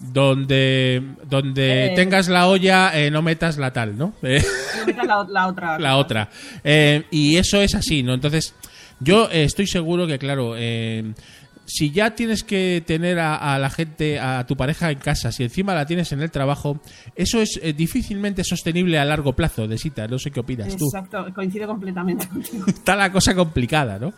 donde 0.00 1.02
donde 1.30 1.86
Eh. 1.86 1.92
tengas 1.94 2.28
la 2.28 2.48
olla 2.48 2.90
eh, 2.98 3.10
no 3.10 3.22
metas 3.22 3.56
la 3.56 3.72
tal, 3.72 3.96
¿no? 3.96 4.12
No 4.20 4.86
metas 4.86 5.06
la, 5.06 5.24
la 5.30 5.46
otra. 5.46 5.78
la 5.78 5.96
otra. 5.96 6.28
Eh, 6.62 7.04
y 7.10 7.36
eso 7.36 7.60
es 7.62 7.74
así, 7.74 8.02
¿no? 8.02 8.12
Entonces, 8.12 8.54
yo 9.00 9.28
eh, 9.30 9.44
estoy 9.44 9.66
seguro 9.66 10.06
que, 10.06 10.18
claro, 10.18 10.54
eh, 10.56 11.14
si 11.66 11.90
ya 11.90 12.14
tienes 12.14 12.44
que 12.44 12.82
tener 12.86 13.18
a, 13.18 13.54
a 13.54 13.58
la 13.58 13.70
gente, 13.70 14.18
a 14.18 14.46
tu 14.46 14.56
pareja 14.56 14.90
en 14.90 14.98
casa, 14.98 15.32
si 15.32 15.44
encima 15.44 15.74
la 15.74 15.86
tienes 15.86 16.12
en 16.12 16.20
el 16.20 16.30
trabajo, 16.30 16.80
eso 17.14 17.40
es 17.40 17.58
eh, 17.62 17.72
difícilmente 17.72 18.44
sostenible 18.44 18.98
a 18.98 19.04
largo 19.04 19.34
plazo, 19.34 19.66
Desita. 19.66 20.06
No 20.06 20.18
sé 20.18 20.30
qué 20.30 20.40
opinas 20.40 20.76
tú. 20.76 20.86
Exacto, 20.86 21.26
coincido 21.34 21.66
completamente 21.66 22.28
contigo. 22.28 22.64
Está 22.66 22.96
la 22.96 23.10
cosa 23.10 23.34
complicada, 23.34 23.98
¿no? 23.98 24.12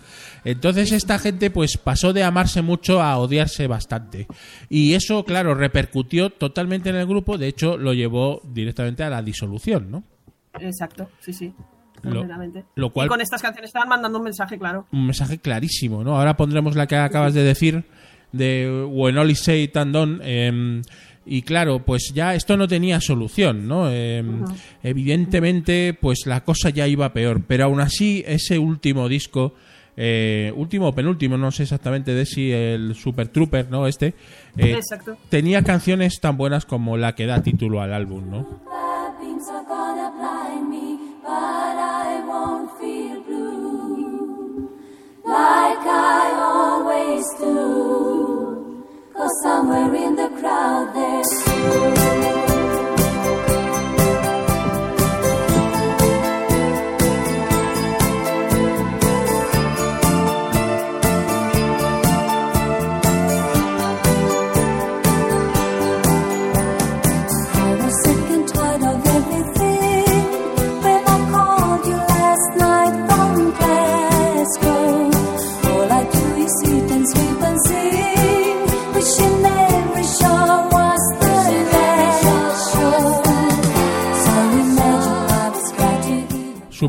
Entonces 0.44 0.92
esta 0.92 1.18
gente 1.18 1.50
pues 1.50 1.76
pasó 1.76 2.12
de 2.12 2.24
amarse 2.24 2.62
mucho 2.62 3.00
a 3.02 3.18
odiarse 3.18 3.66
bastante. 3.66 4.26
Y 4.68 4.94
eso, 4.94 5.24
claro, 5.24 5.54
repercutió 5.54 6.30
totalmente 6.30 6.90
en 6.90 6.96
el 6.96 7.06
grupo, 7.06 7.38
de 7.38 7.48
hecho 7.48 7.76
lo 7.76 7.94
llevó 7.94 8.40
directamente 8.44 9.02
a 9.04 9.10
la 9.10 9.22
disolución, 9.22 9.90
¿no? 9.90 10.04
Exacto, 10.58 11.10
sí, 11.20 11.32
sí. 11.32 11.52
Lo- 12.06 12.20
Completamente. 12.20 12.64
lo 12.74 12.90
cual- 12.90 13.06
Y 13.06 13.08
con 13.08 13.20
estas 13.20 13.42
canciones 13.42 13.68
estaban 13.68 13.88
mandando 13.88 14.18
un 14.18 14.24
mensaje 14.24 14.58
claro. 14.58 14.86
un 14.92 15.06
mensaje 15.06 15.38
clarísimo, 15.38 16.02
¿no? 16.04 16.16
Ahora 16.16 16.36
pondremos 16.36 16.74
la 16.76 16.86
que 16.86 16.96
acabas 16.96 17.34
de 17.34 17.42
decir 17.42 17.84
de 18.32 18.86
When 18.90 19.34
Say 19.36 19.62
It 19.64 19.76
and 19.76 19.92
Done, 19.94 20.18
eh, 20.22 20.82
y 21.28 21.42
claro, 21.42 21.80
pues 21.84 22.12
ya 22.14 22.34
esto 22.34 22.56
no 22.56 22.68
tenía 22.68 23.00
solución, 23.00 23.66
¿no? 23.66 23.88
Eh, 23.90 24.22
Evidentemente, 24.82 25.96
pues 26.00 26.26
la 26.26 26.44
cosa 26.44 26.70
ya 26.70 26.86
iba 26.86 27.12
peor, 27.12 27.42
pero 27.46 27.64
aún 27.64 27.80
así 27.80 28.22
ese 28.26 28.58
último 28.58 29.08
disco, 29.08 29.54
eh, 29.96 30.52
último 30.54 30.88
o 30.88 30.94
penúltimo, 30.94 31.36
no 31.36 31.50
sé 31.50 31.62
exactamente 31.64 32.14
de 32.14 32.26
si 32.26 32.52
el 32.52 32.94
Super 32.94 33.28
Trooper, 33.28 33.70
¿no? 33.70 33.86
Este 33.86 34.14
eh, 34.56 34.78
tenía 35.30 35.62
canciones 35.62 36.20
tan 36.20 36.36
buenas 36.36 36.66
como 36.66 36.96
la 36.96 37.14
que 37.14 37.26
da 37.26 37.42
título 37.42 37.80
al 37.80 37.92
álbum, 37.94 38.30
¿no? 38.30 38.60
But 41.26 41.32
I 41.32 42.22
won't 42.24 42.70
feel 42.78 43.20
blue 43.22 44.70
like 45.24 45.84
I 45.84 46.24
always 46.54 47.24
do. 47.40 48.84
Cause 49.12 49.42
somewhere 49.42 49.92
in 49.92 50.14
the 50.14 50.28
crowd 50.38 50.94
there's 50.94 51.26
I 51.44 52.45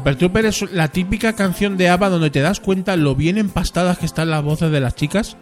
Super 0.08 0.20
Trooper 0.20 0.45
es 0.45 0.72
la 0.72 0.88
típica 0.88 1.34
canción 1.34 1.76
de 1.76 1.89
ABBA 1.89 2.08
donde 2.08 2.30
te 2.30 2.39
das 2.39 2.62
cuenta 2.62 2.95
lo 2.95 3.14
bien 3.14 3.38
empastadas 3.38 3.97
que 3.97 4.05
están 4.05 4.30
las 4.30 4.41
voces 4.41 4.72
de 4.72 4.80
las 4.80 4.95
chicas. 4.95 5.36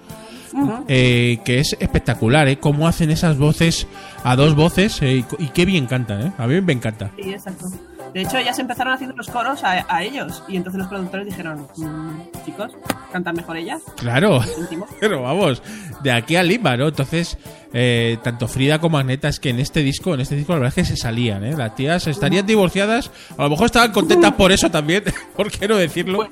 eh, 0.88 1.38
que 1.45 1.59
es 1.59 1.78
espectacular, 1.80 2.47
¿eh? 2.47 2.57
Cómo 2.57 2.88
hacen 2.88 3.11
esas 3.11 3.38
voces 3.38 3.86
a 4.24 4.36
dos 4.36 4.55
voces 4.55 5.03
eh, 5.03 5.18
y, 5.18 5.43
y 5.43 5.49
qué 5.49 5.66
bien 5.66 5.86
cantan, 5.86 6.28
¿eh? 6.28 6.32
A 6.39 6.47
mí 6.47 6.59
me 6.61 6.74
encanta. 6.74 7.11
Sí, 7.16 7.30
exacto. 7.30 7.68
De 8.14 8.22
hecho, 8.22 8.38
ellas 8.38 8.58
empezaron 8.60 8.93
haciendo 8.93 9.16
los 9.16 9.28
coros 9.28 9.64
a, 9.64 9.86
a 9.93 10.03
ellos. 10.03 10.43
Y 10.47 10.56
entonces 10.56 10.80
los 10.80 10.88
productores 10.88 11.26
dijeron, 11.26 11.68
"Mm, 11.76 12.22
chicos, 12.45 12.72
cantan 13.12 13.36
mejor 13.36 13.58
ellas. 13.58 13.82
Claro, 13.97 14.39
pero 14.99 15.22
vamos, 15.22 15.62
de 16.01 16.12
aquí 16.12 16.36
a 16.38 16.43
Lima, 16.43 16.78
¿no? 16.78 16.88
Entonces, 16.88 17.38
eh, 17.74 18.18
tanto 18.24 18.47
Frida 18.47 18.80
como 18.80 18.97
Agneta 18.97 19.28
es 19.28 19.39
que 19.39 19.49
en 19.49 19.60
este 19.60 19.82
disco, 19.82 20.14
en 20.14 20.22
este 20.22 20.36
disco 20.36 20.53
la 20.53 20.60
verdad 20.60 20.78
es 20.80 20.88
que 20.88 20.95
se 20.95 21.01
salían, 21.01 21.43
¿eh? 21.43 21.56
Las 21.58 21.76
tías 21.76 22.08
estarían 22.08 22.45
divorciadas, 22.45 23.12
a 23.38 23.43
lo 23.43 23.49
mejor 23.49 23.66
estaban 23.66 23.91
contentas 23.91 24.32
por 24.34 24.51
eso 24.53 24.70
también, 24.72 25.03
¿por 25.36 25.51
qué 25.51 25.68
no 25.68 25.76
decirlo? 25.76 26.30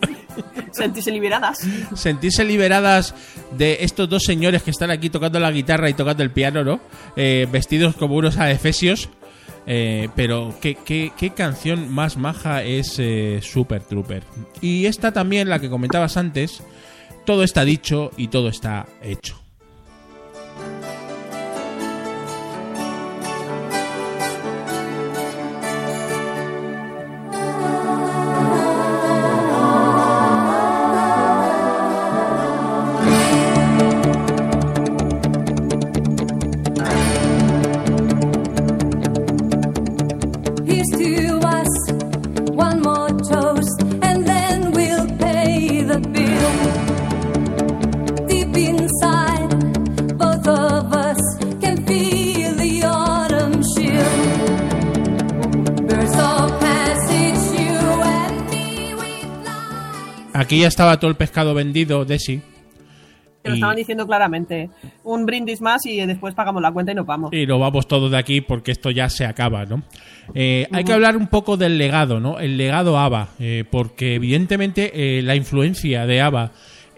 Sentirse 0.71 1.11
liberadas. 1.11 1.59
sentirse 1.95 2.45
liberadas 2.45 3.13
de 3.57 3.79
estos 3.81 4.07
dos 4.09 4.23
señores 4.23 4.63
que 4.63 4.71
están 4.71 4.89
aquí 4.89 5.09
tocando 5.09 5.39
la 5.39 5.51
guitarra 5.51 5.89
y 5.89 5.93
tocando 5.93 6.23
el 6.23 6.31
piano, 6.31 6.63
¿no? 6.63 6.79
Eh, 7.17 7.45
vestidos 7.51 7.95
como 7.95 8.15
unos 8.15 8.37
adefesios. 8.37 9.09
Eh, 9.65 10.09
pero 10.15 10.53
¿qué, 10.61 10.75
qué, 10.75 11.11
qué 11.17 11.31
canción 11.31 11.91
más 11.93 12.17
maja 12.17 12.63
es 12.63 12.95
eh, 12.99 13.39
Super 13.41 13.81
Trooper. 13.83 14.23
Y 14.61 14.85
esta 14.85 15.11
también, 15.11 15.49
la 15.49 15.59
que 15.59 15.69
comentabas 15.69 16.17
antes, 16.17 16.63
todo 17.25 17.43
está 17.43 17.63
dicho 17.63 18.11
y 18.17 18.27
todo 18.27 18.49
está 18.49 18.87
hecho. 19.01 19.42
Aquí 60.53 60.61
ya 60.61 60.67
estaba 60.67 60.99
todo 60.99 61.09
el 61.09 61.17
pescado 61.17 61.53
vendido, 61.55 62.05
Desi. 62.05 62.39
Que 63.43 63.49
lo 63.49 63.55
Y- 63.55 63.57
estaban 63.57 63.75
diciendo 63.75 64.05
claramente. 64.05 64.69
Un 65.03 65.25
brindis 65.25 65.59
más 65.61 65.85
y 65.85 65.97
después 66.05 66.33
pagamos 66.35 66.61
la 66.61 66.71
cuenta 66.71 66.91
y 66.91 66.95
nos 66.95 67.05
vamos. 67.07 67.33
Y 67.33 67.45
nos 67.47 67.59
vamos 67.59 67.87
todos 67.87 68.11
de 68.11 68.17
aquí 68.17 68.39
porque 68.41 68.71
esto 68.71 68.91
ya 68.91 69.09
se 69.09 69.25
acaba, 69.25 69.65
¿no? 69.65 69.81
Eh, 70.35 70.67
hay 70.71 70.83
que 70.83 70.93
hablar 70.93 71.17
un 71.17 71.27
poco 71.27 71.57
del 71.57 71.77
legado, 71.77 72.19
¿no? 72.19 72.39
El 72.39 72.55
legado 72.57 72.97
ABBA, 72.99 73.29
eh, 73.39 73.65
porque 73.69 74.15
evidentemente 74.15 74.91
eh, 75.17 75.21
la 75.23 75.35
influencia 75.35 76.05
de 76.05 76.21
ABBA 76.21 76.51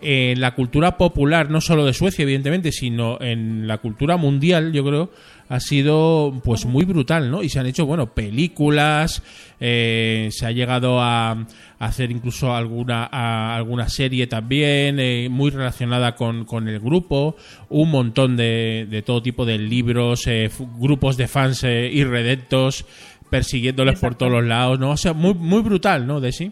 en 0.07 0.39
la 0.39 0.53
cultura 0.53 0.97
popular, 0.97 1.49
no 1.49 1.61
solo 1.61 1.83
de 1.85 1.93
Suecia, 1.93 2.23
evidentemente, 2.23 2.71
sino 2.71 3.19
en 3.21 3.67
la 3.67 3.79
cultura 3.79 4.17
mundial, 4.17 4.71
yo 4.71 4.85
creo, 4.85 5.09
ha 5.49 5.59
sido 5.59 6.39
pues 6.43 6.65
muy 6.65 6.85
brutal, 6.85 7.31
¿no? 7.31 7.41
Y 7.43 7.49
se 7.49 7.59
han 7.59 7.65
hecho, 7.65 7.85
bueno, 7.85 8.13
películas, 8.13 9.23
eh, 9.59 10.29
se 10.31 10.45
ha 10.45 10.51
llegado 10.51 11.01
a, 11.01 11.31
a 11.31 11.45
hacer 11.79 12.11
incluso 12.11 12.53
alguna, 12.53 13.09
a- 13.11 13.55
alguna 13.55 13.89
serie 13.89 14.27
también, 14.27 14.99
eh, 14.99 15.27
muy 15.29 15.49
relacionada 15.51 16.15
con, 16.15 16.45
con 16.45 16.67
el 16.67 16.79
grupo, 16.79 17.35
un 17.69 17.89
montón 17.91 18.37
de, 18.37 18.87
de 18.89 19.01
todo 19.01 19.21
tipo 19.23 19.45
de 19.45 19.57
libros, 19.57 20.27
eh, 20.27 20.49
grupos 20.77 21.17
de 21.17 21.27
fans 21.27 21.63
eh, 21.63 21.89
irredentos, 21.91 22.85
persiguiéndoles 23.29 23.99
por 23.99 24.15
todos 24.15 24.31
los 24.31 24.43
lados, 24.45 24.79
¿no? 24.79 24.91
O 24.91 24.97
sea, 24.97 25.13
muy, 25.13 25.33
muy 25.33 25.61
brutal, 25.61 26.05
¿no, 26.07 26.19
Desi? 26.21 26.51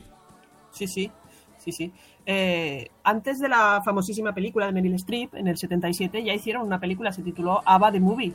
Sí, 0.71 0.87
sí, 0.87 1.11
sí, 1.59 1.71
sí. 1.71 1.91
Eh, 2.25 2.89
antes 3.03 3.39
de 3.39 3.49
la 3.49 3.81
famosísima 3.83 4.33
película 4.33 4.65
de 4.67 4.71
Meryl 4.71 4.95
Streep, 4.95 5.35
en 5.35 5.47
el 5.47 5.57
77, 5.57 6.23
ya 6.23 6.33
hicieron 6.33 6.65
una 6.65 6.79
película, 6.79 7.11
se 7.11 7.21
tituló 7.21 7.61
Ava 7.65 7.91
the 7.91 7.99
Movie. 7.99 8.33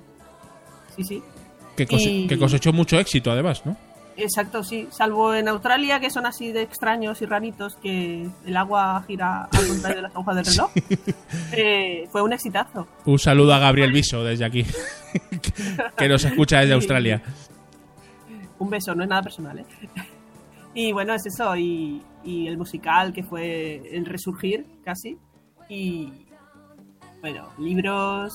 Sí, 0.96 1.04
sí. 1.04 1.22
Que, 1.76 1.86
cose- 1.86 2.10
Y- 2.10 2.26
que 2.26 2.38
cosechó 2.38 2.72
mucho 2.72 2.98
éxito, 2.98 3.30
además, 3.30 3.64
¿no? 3.64 3.76
Exacto, 4.16 4.64
sí. 4.64 4.88
Salvo 4.90 5.32
en 5.32 5.46
Australia, 5.46 6.00
que 6.00 6.10
son 6.10 6.26
así 6.26 6.50
de 6.50 6.62
extraños 6.62 7.22
y 7.22 7.26
raritos, 7.26 7.76
que 7.76 8.28
el 8.44 8.56
agua 8.56 9.02
gira 9.06 9.44
al 9.44 9.50
contrario 9.68 9.96
de 9.98 10.02
las 10.02 10.14
agujas 10.16 10.36
del 10.36 10.44
reloj. 10.44 10.70
Eh, 11.52 12.08
fue 12.10 12.22
un 12.22 12.32
exitazo. 12.32 12.88
Un 13.04 13.18
saludo 13.20 13.54
a 13.54 13.58
Gabriel 13.60 13.92
Viso 13.92 14.24
desde 14.24 14.44
aquí, 14.44 14.66
que 15.96 16.08
nos 16.08 16.24
escucha 16.24 16.56
desde 16.58 16.70
Sí. 16.70 16.74
Australia. 16.74 17.22
Un 18.58 18.70
beso, 18.70 18.92
no 18.94 19.04
es 19.04 19.08
nada 19.08 19.22
personal, 19.22 19.60
¿eh? 19.60 19.64
Y 20.78 20.92
bueno, 20.92 21.12
es 21.12 21.26
eso. 21.26 21.56
Y, 21.56 22.00
y 22.22 22.46
el 22.46 22.56
musical, 22.56 23.12
que 23.12 23.24
fue 23.24 23.82
el 23.92 24.06
resurgir, 24.06 24.64
casi. 24.84 25.18
Y. 25.68 26.08
Bueno, 27.20 27.48
libros, 27.58 28.32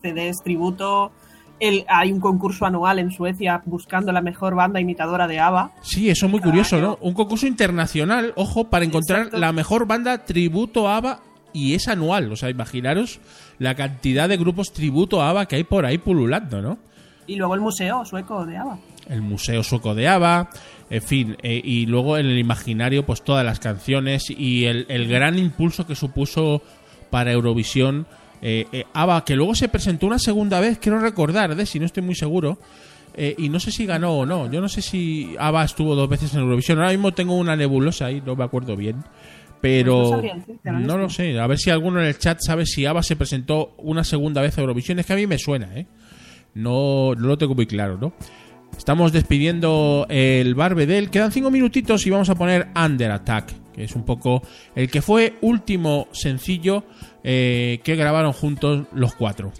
CDs, 0.00 0.36
tributo. 0.44 1.10
El, 1.58 1.84
hay 1.88 2.12
un 2.12 2.20
concurso 2.20 2.66
anual 2.66 3.00
en 3.00 3.10
Suecia 3.10 3.62
buscando 3.64 4.12
la 4.12 4.20
mejor 4.20 4.54
banda 4.54 4.78
imitadora 4.80 5.26
de 5.26 5.40
ABBA. 5.40 5.72
Sí, 5.82 6.08
eso 6.08 6.26
es 6.26 6.30
muy 6.32 6.40
curioso, 6.40 6.80
¿no? 6.80 6.98
Un 7.00 7.14
concurso 7.14 7.48
internacional, 7.48 8.32
ojo, 8.36 8.68
para 8.70 8.84
encontrar 8.84 9.22
Exacto. 9.22 9.38
la 9.38 9.52
mejor 9.52 9.86
banda 9.88 10.24
tributo 10.24 10.86
a 10.86 10.98
ABBA 10.98 11.20
y 11.52 11.74
es 11.74 11.88
anual. 11.88 12.30
O 12.30 12.36
sea, 12.36 12.48
imaginaros 12.48 13.18
la 13.58 13.74
cantidad 13.74 14.28
de 14.28 14.36
grupos 14.36 14.72
tributo 14.72 15.20
a 15.20 15.30
ABBA 15.30 15.46
que 15.46 15.56
hay 15.56 15.64
por 15.64 15.84
ahí 15.84 15.98
pululando, 15.98 16.62
¿no? 16.62 16.78
Y 17.26 17.34
luego 17.34 17.56
el 17.56 17.60
museo 17.60 18.04
sueco 18.04 18.46
de 18.46 18.56
ABBA. 18.56 18.78
el 19.08 19.22
Museo 19.22 19.62
Sueco 19.64 19.94
de 19.94 20.06
ABBA, 20.08 20.50
en 20.88 21.02
fin, 21.02 21.36
eh, 21.42 21.60
y 21.62 21.86
luego 21.86 22.16
en 22.16 22.26
el 22.26 22.38
imaginario 22.38 23.04
pues 23.04 23.22
todas 23.22 23.44
las 23.44 23.58
canciones 23.58 24.30
y 24.30 24.64
el, 24.66 24.86
el 24.88 25.08
gran 25.08 25.38
impulso 25.38 25.86
que 25.86 25.94
supuso 25.94 26.62
para 27.10 27.32
Eurovisión 27.32 28.06
eh, 28.42 28.66
eh, 28.72 28.84
ABBA, 28.92 29.24
que 29.24 29.34
luego 29.34 29.54
se 29.54 29.68
presentó 29.68 30.06
una 30.06 30.18
segunda 30.18 30.60
vez, 30.60 30.78
quiero 30.78 30.98
recordar, 30.98 31.54
de 31.54 31.66
si 31.66 31.80
no 31.80 31.86
estoy 31.86 32.02
muy 32.02 32.14
seguro, 32.14 32.58
eh, 33.14 33.34
y 33.38 33.48
no 33.48 33.58
sé 33.58 33.72
si 33.72 33.86
ganó 33.86 34.18
o 34.18 34.26
no, 34.26 34.50
yo 34.50 34.60
no 34.60 34.68
sé 34.68 34.82
si 34.82 35.34
ABBA 35.38 35.64
estuvo 35.64 35.94
dos 35.94 36.08
veces 36.08 36.34
en 36.34 36.40
Eurovisión, 36.40 36.78
ahora 36.78 36.90
mismo 36.90 37.12
tengo 37.12 37.34
una 37.34 37.56
nebulosa 37.56 38.06
ahí, 38.06 38.22
no 38.24 38.36
me 38.36 38.44
acuerdo 38.44 38.76
bien. 38.76 39.02
Pero 39.58 40.20
Pues 40.20 40.62
no 40.64 40.98
lo 40.98 41.08
sé, 41.08 41.40
a 41.40 41.46
ver 41.46 41.58
si 41.58 41.70
alguno 41.70 41.98
en 42.00 42.06
el 42.06 42.18
chat 42.18 42.38
sabe 42.40 42.66
si 42.66 42.84
ABBA 42.84 43.02
se 43.02 43.16
presentó 43.16 43.74
una 43.78 44.04
segunda 44.04 44.42
vez 44.42 44.56
a 44.58 44.60
Eurovisión, 44.60 44.98
es 44.98 45.06
que 45.06 45.14
a 45.14 45.16
mí 45.16 45.26
me 45.26 45.38
suena, 45.38 45.74
¿eh? 45.74 45.86
No, 46.54 47.14
no 47.14 47.26
lo 47.26 47.38
tengo 47.38 47.54
muy 47.54 47.66
claro, 47.66 47.98
¿no? 47.98 48.12
Estamos 48.76 49.12
despidiendo 49.12 50.06
el 50.08 50.54
Barbedel. 50.54 51.10
Quedan 51.10 51.32
cinco 51.32 51.50
minutitos 51.50 52.06
y 52.06 52.10
vamos 52.10 52.30
a 52.30 52.34
poner 52.34 52.68
Under 52.76 53.10
Attack, 53.10 53.52
que 53.72 53.84
es 53.84 53.94
un 53.96 54.04
poco 54.04 54.42
el 54.74 54.90
que 54.90 55.02
fue 55.02 55.34
último 55.40 56.08
sencillo 56.12 56.84
eh, 57.24 57.80
que 57.82 57.96
grabaron 57.96 58.32
juntos 58.32 58.86
los 58.92 59.14
cuatro. 59.14 59.52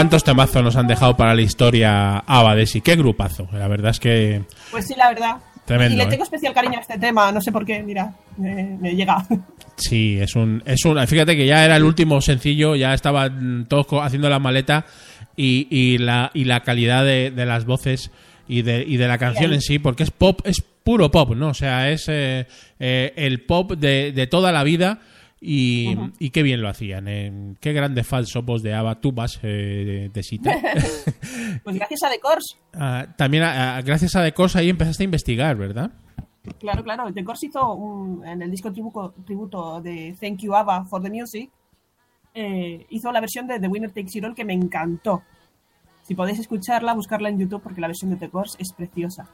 ¿Cuántos 0.00 0.24
temazos 0.24 0.64
nos 0.64 0.76
han 0.76 0.86
dejado 0.86 1.14
para 1.14 1.34
la 1.34 1.42
historia 1.42 2.20
ABBA 2.20 2.54
de 2.54 2.66
sí? 2.66 2.80
Qué 2.80 2.96
grupazo. 2.96 3.46
La 3.52 3.68
verdad 3.68 3.90
es 3.90 4.00
que 4.00 4.40
Pues 4.70 4.86
sí, 4.86 4.94
la 4.96 5.10
verdad. 5.10 5.36
Tremendo, 5.66 5.94
y 5.94 5.98
le 5.98 6.04
¿eh? 6.04 6.06
tengo 6.06 6.22
especial 6.24 6.54
cariño 6.54 6.78
a 6.78 6.80
este 6.80 6.98
tema, 6.98 7.30
no 7.30 7.42
sé 7.42 7.52
por 7.52 7.66
qué, 7.66 7.82
mira, 7.82 8.14
me, 8.38 8.78
me 8.80 8.96
llega. 8.96 9.26
sí, 9.76 10.16
es 10.18 10.34
un, 10.36 10.62
es 10.64 10.82
un. 10.86 11.06
Fíjate 11.06 11.36
que 11.36 11.44
ya 11.44 11.66
era 11.66 11.76
el 11.76 11.84
último 11.84 12.22
sencillo, 12.22 12.76
ya 12.76 12.94
estaban 12.94 13.66
todos 13.68 13.88
haciendo 14.02 14.30
la 14.30 14.38
maleta 14.38 14.86
y, 15.36 15.68
y 15.70 15.98
la, 15.98 16.30
y 16.32 16.44
la 16.46 16.60
calidad 16.60 17.04
de, 17.04 17.30
de 17.30 17.44
las 17.44 17.66
voces 17.66 18.10
y 18.48 18.62
de, 18.62 18.82
y 18.82 18.96
de 18.96 19.06
la 19.06 19.18
canción 19.18 19.52
en 19.52 19.60
sí, 19.60 19.78
porque 19.78 20.04
es 20.04 20.10
pop, 20.10 20.40
es 20.44 20.62
puro 20.62 21.10
pop, 21.10 21.34
¿no? 21.36 21.48
O 21.48 21.54
sea, 21.54 21.90
es 21.90 22.06
eh, 22.08 22.46
eh, 22.78 23.12
el 23.16 23.42
pop 23.42 23.72
de, 23.72 24.12
de 24.12 24.26
toda 24.26 24.50
la 24.50 24.64
vida. 24.64 25.00
Y, 25.42 25.96
y 26.18 26.30
qué 26.30 26.42
bien 26.42 26.60
lo 26.60 26.68
hacían. 26.68 27.08
eh. 27.08 27.54
Qué 27.60 27.72
grandes 27.72 28.06
fans 28.06 28.28
somos 28.28 28.62
de 28.62 28.74
ABBA. 28.74 29.00
Tú 29.00 29.12
vas 29.12 29.38
eh, 29.42 30.10
de, 30.12 30.22
cita. 30.22 30.54
Pues 31.64 31.76
gracias 31.76 32.02
a 32.04 32.10
The 32.10 32.20
Course. 32.20 32.56
Ah, 32.74 33.06
también, 33.16 33.42
gracias 33.84 34.14
a 34.16 34.22
The 34.22 34.32
Course, 34.32 34.58
ahí 34.58 34.68
empezaste 34.70 35.02
a 35.02 35.04
investigar, 35.04 35.56
¿verdad? 35.56 35.90
Claro, 36.58 36.82
claro. 36.82 37.12
The 37.12 37.24
Course 37.24 37.46
hizo 37.46 37.74
un- 37.74 38.24
en 38.26 38.40
el 38.42 38.50
disco 38.50 38.72
tributo, 38.72 39.14
tributo 39.26 39.80
de 39.80 40.14
Thank 40.20 40.40
You 40.40 40.54
ABBA 40.54 40.84
for 40.86 41.02
the 41.02 41.10
Music, 41.10 41.50
eh, 42.34 42.86
hizo 42.90 43.10
la 43.12 43.20
versión 43.20 43.46
de 43.46 43.58
The 43.58 43.68
Winner 43.68 43.90
Takes 43.90 44.18
It 44.18 44.24
All 44.24 44.34
que 44.34 44.44
me 44.44 44.54
encantó. 44.54 45.22
Si 46.02 46.14
podéis 46.14 46.38
escucharla, 46.38 46.94
buscarla 46.94 47.28
en 47.28 47.38
YouTube 47.38 47.62
porque 47.62 47.80
la 47.80 47.86
versión 47.88 48.10
de 48.10 48.16
The 48.16 48.30
Course 48.30 48.56
es 48.58 48.72
preciosa. 48.72 49.28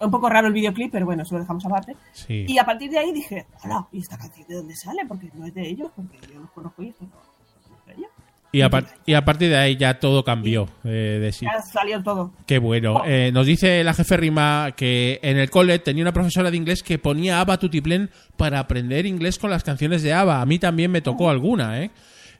Un 0.00 0.10
poco 0.10 0.28
raro 0.30 0.46
el 0.48 0.52
videoclip, 0.54 0.90
pero 0.92 1.04
bueno, 1.06 1.22
eso 1.24 1.34
lo 1.34 1.40
dejamos 1.42 1.64
aparte. 1.66 1.94
Sí. 2.12 2.46
Y 2.48 2.58
a 2.58 2.64
partir 2.64 2.90
de 2.90 2.98
ahí 2.98 3.12
dije, 3.12 3.46
hola, 3.64 3.86
¿y 3.92 3.98
esta 4.00 4.16
canción 4.16 4.46
de 4.48 4.54
dónde 4.54 4.74
sale? 4.74 5.02
Porque 5.06 5.28
no 5.34 5.46
es 5.46 5.52
de 5.54 5.68
ellos, 5.68 5.90
porque 5.94 6.18
yo 6.32 6.40
los 6.40 6.50
conozco 6.52 6.82
y 6.82 6.88
esto 6.88 7.04
no, 7.04 7.10
no 7.10 7.76
es 7.78 7.86
de 7.86 7.92
ellos. 8.00 8.10
Y 8.52 8.62
a, 8.62 8.70
par- 8.70 8.86
y 9.06 9.14
a 9.14 9.24
partir 9.24 9.48
de 9.50 9.56
ahí 9.58 9.76
ya 9.76 10.00
todo 10.00 10.24
cambió. 10.24 10.66
eh, 10.84 11.18
de 11.20 11.32
sí. 11.32 11.44
Ya 11.44 11.60
salió 11.62 12.02
todo. 12.02 12.32
Qué 12.46 12.58
bueno. 12.58 13.02
Eh, 13.06 13.30
nos 13.32 13.46
dice 13.46 13.84
la 13.84 13.94
jefe 13.94 14.16
Rima 14.16 14.72
que 14.76 15.20
en 15.22 15.36
el 15.38 15.50
cole 15.50 15.78
tenía 15.78 16.02
una 16.02 16.12
profesora 16.12 16.50
de 16.50 16.56
inglés 16.56 16.82
que 16.82 16.98
ponía 16.98 17.40
ABBA 17.40 17.58
Tutiplén 17.58 18.10
para 18.36 18.58
aprender 18.58 19.06
inglés 19.06 19.38
con 19.38 19.50
las 19.50 19.62
canciones 19.62 20.02
de 20.02 20.14
ABBA. 20.14 20.40
A 20.40 20.46
mí 20.46 20.58
también 20.58 20.90
me 20.90 21.00
tocó 21.00 21.30
alguna, 21.30 21.80
¿eh? 21.80 21.90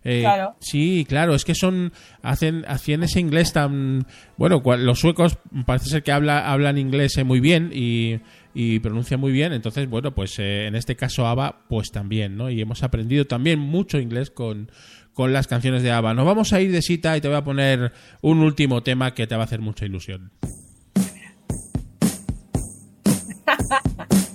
Eh, 0.03 0.21
Claro. 0.23 0.57
Sí, 0.61 1.05
claro, 1.09 1.35
es 1.35 1.45
que 1.45 1.55
son 1.55 1.93
hacen 2.23 2.65
hacían 2.67 3.03
ese 3.03 3.21
inglés 3.21 3.53
tan 3.53 4.07
bueno. 4.37 4.63
Los 4.79 4.99
suecos 4.99 5.39
parece 5.67 5.91
ser 5.91 6.03
que 6.03 6.13
habla, 6.13 6.51
hablan 6.51 6.79
inglés 6.79 7.17
eh, 7.19 7.25
muy 7.25 7.41
bien 7.41 7.71
y, 7.73 8.21
y 8.55 8.79
pronuncian 8.81 9.21
muy 9.21 9.33
bien. 9.33 9.53
Entonces, 9.53 9.89
bueno, 9.89 10.15
pues 10.15 10.39
eh, 10.39 10.67
en 10.67 10.75
este 10.75 10.97
caso 10.97 11.27
ABBA, 11.27 11.67
pues 11.69 11.91
también, 11.91 12.37
¿no? 12.37 12.49
Y 12.51 12.61
hemos 12.61 12.83
aprendido 12.83 13.27
también 13.27 13.59
mucho 13.59 13.99
inglés 13.99 14.31
con, 14.31 14.71
con 15.13 15.33
las 15.35 15.47
canciones 15.47 15.83
de 15.83 15.91
ABBA. 15.91 16.15
Nos 16.15 16.25
vamos 16.27 16.53
a 16.55 16.61
ir 16.63 16.73
de 16.73 16.81
cita 16.81 17.17
y 17.17 17.21
te 17.21 17.29
voy 17.29 17.37
a 17.37 17.45
poner 17.45 17.93
un 18.23 18.39
último 18.41 18.83
tema 18.83 19.13
que 19.13 19.27
te 19.27 19.35
va 19.37 19.43
a 19.43 19.45
hacer 19.45 19.61
mucha 19.61 19.85
ilusión. 19.85 20.31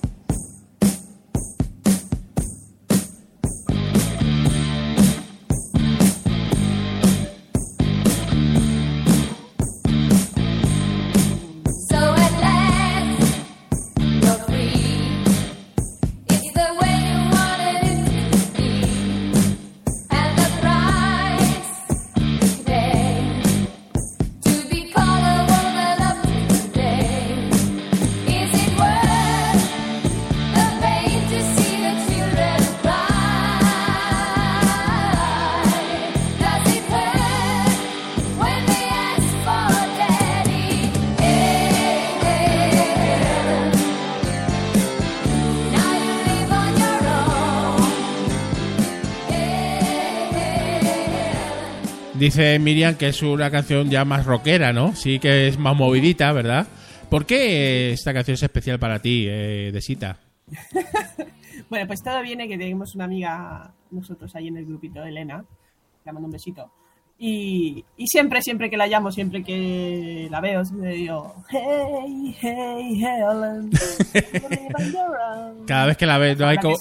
Dice 52.26 52.58
Miriam 52.58 52.96
que 52.96 53.10
es 53.10 53.22
una 53.22 53.52
canción 53.52 53.88
ya 53.92 54.04
más 54.04 54.26
rockera, 54.26 54.74
¿no? 54.74 54.96
Sí 54.96 55.20
que 55.20 55.48
es 55.48 55.60
más 55.60 55.76
movidita, 55.78 56.32
¿verdad? 56.32 56.66
¿Por 57.08 57.28
qué 57.28 57.92
esta 57.92 58.16
canción 58.16 58.34
es 58.34 58.42
especial 58.42 58.80
para 58.80 59.00
ti, 59.00 59.28
eh, 59.30 59.70
Desita? 59.72 60.18
Bueno, 61.70 61.86
pues 61.88 62.02
todo 62.04 62.22
viene 62.24 62.48
que 62.48 62.58
tenemos 62.58 62.96
una 62.96 63.06
amiga 63.06 63.72
nosotros 63.92 64.36
ahí 64.36 64.48
en 64.50 64.58
el 64.58 64.66
grupito, 64.66 65.04
Elena, 65.04 65.44
le 66.04 66.12
mando 66.12 66.26
un 66.28 66.32
besito. 66.32 66.72
Y, 67.20 67.84
y 67.96 68.08
siempre, 68.08 68.42
siempre 68.42 68.70
que 68.72 68.78
la 68.78 68.88
llamo, 68.88 69.12
siempre 69.12 69.44
que 69.44 70.28
la 70.32 70.42
veo, 70.42 70.66
siempre 70.66 70.94
digo, 70.94 71.36
hey, 71.50 72.36
hey, 72.42 73.04
Helen, 73.04 73.70
live 73.70 74.74
on 74.78 74.92
your 74.92 75.18
own". 75.34 75.66
Cada 75.66 75.86
vez 75.88 75.98
que 75.98 76.06
la 76.08 76.18
ves, 76.18 76.38
no 76.40 76.48
hay 76.48 76.58
como- 76.58 76.76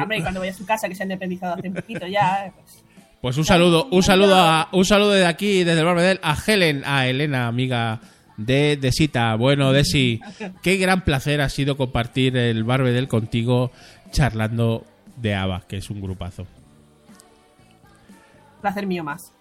hombre, 0.00 0.22
cuando 0.22 0.40
voy 0.40 0.48
a 0.48 0.54
su 0.54 0.64
casa, 0.64 0.88
que 0.88 0.94
se 0.94 1.02
ha 1.02 1.06
independizado 1.06 1.54
hace 1.54 1.68
un 1.68 1.74
poquito 1.74 2.06
ya, 2.06 2.52
pues, 2.54 2.84
Pues 3.20 3.36
un 3.38 3.44
saludo, 3.44 3.88
un 3.90 4.02
saludo 4.02 4.36
a, 4.36 4.68
un 4.72 4.84
saludo 4.84 5.10
de 5.12 5.26
aquí, 5.26 5.64
desde 5.64 5.80
el 5.80 5.86
Barbedel, 5.86 6.20
a 6.22 6.36
Helen, 6.46 6.82
a 6.84 7.06
Elena, 7.08 7.48
amiga 7.48 8.00
de 8.36 8.76
Desita. 8.76 9.34
Bueno, 9.36 9.72
Desi, 9.72 10.20
qué 10.62 10.76
gran 10.76 11.02
placer 11.04 11.40
ha 11.40 11.48
sido 11.48 11.76
compartir 11.76 12.36
el 12.36 12.62
Barbedel 12.64 13.08
contigo 13.08 13.72
charlando 14.12 14.84
de 15.16 15.34
ABBA, 15.34 15.62
que 15.66 15.78
es 15.78 15.90
un 15.90 16.00
grupazo. 16.00 16.46
placer 18.60 18.86
mío 18.86 19.02
más. 19.04 19.32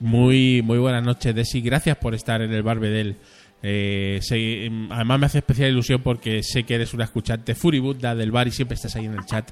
Muy, 0.00 0.60
muy 0.62 0.78
buenas 0.78 1.02
noches, 1.04 1.34
Desi. 1.34 1.60
Gracias 1.60 1.96
por 1.96 2.14
estar 2.14 2.42
en 2.42 2.52
el 2.52 2.62
Barbedel. 2.62 3.16
Eh, 3.62 4.18
sé- 4.22 4.70
además 4.90 5.18
me 5.20 5.26
hace 5.26 5.38
especial 5.38 5.70
ilusión 5.70 6.02
porque 6.02 6.42
sé 6.42 6.64
que 6.64 6.74
eres 6.74 6.92
una 6.92 7.04
escuchante 7.04 7.54
furibunda 7.54 8.14
del 8.14 8.30
bar 8.30 8.48
y 8.48 8.50
siempre 8.50 8.74
estás 8.74 8.94
ahí 8.96 9.06
en 9.06 9.14
el 9.14 9.24
chat. 9.24 9.50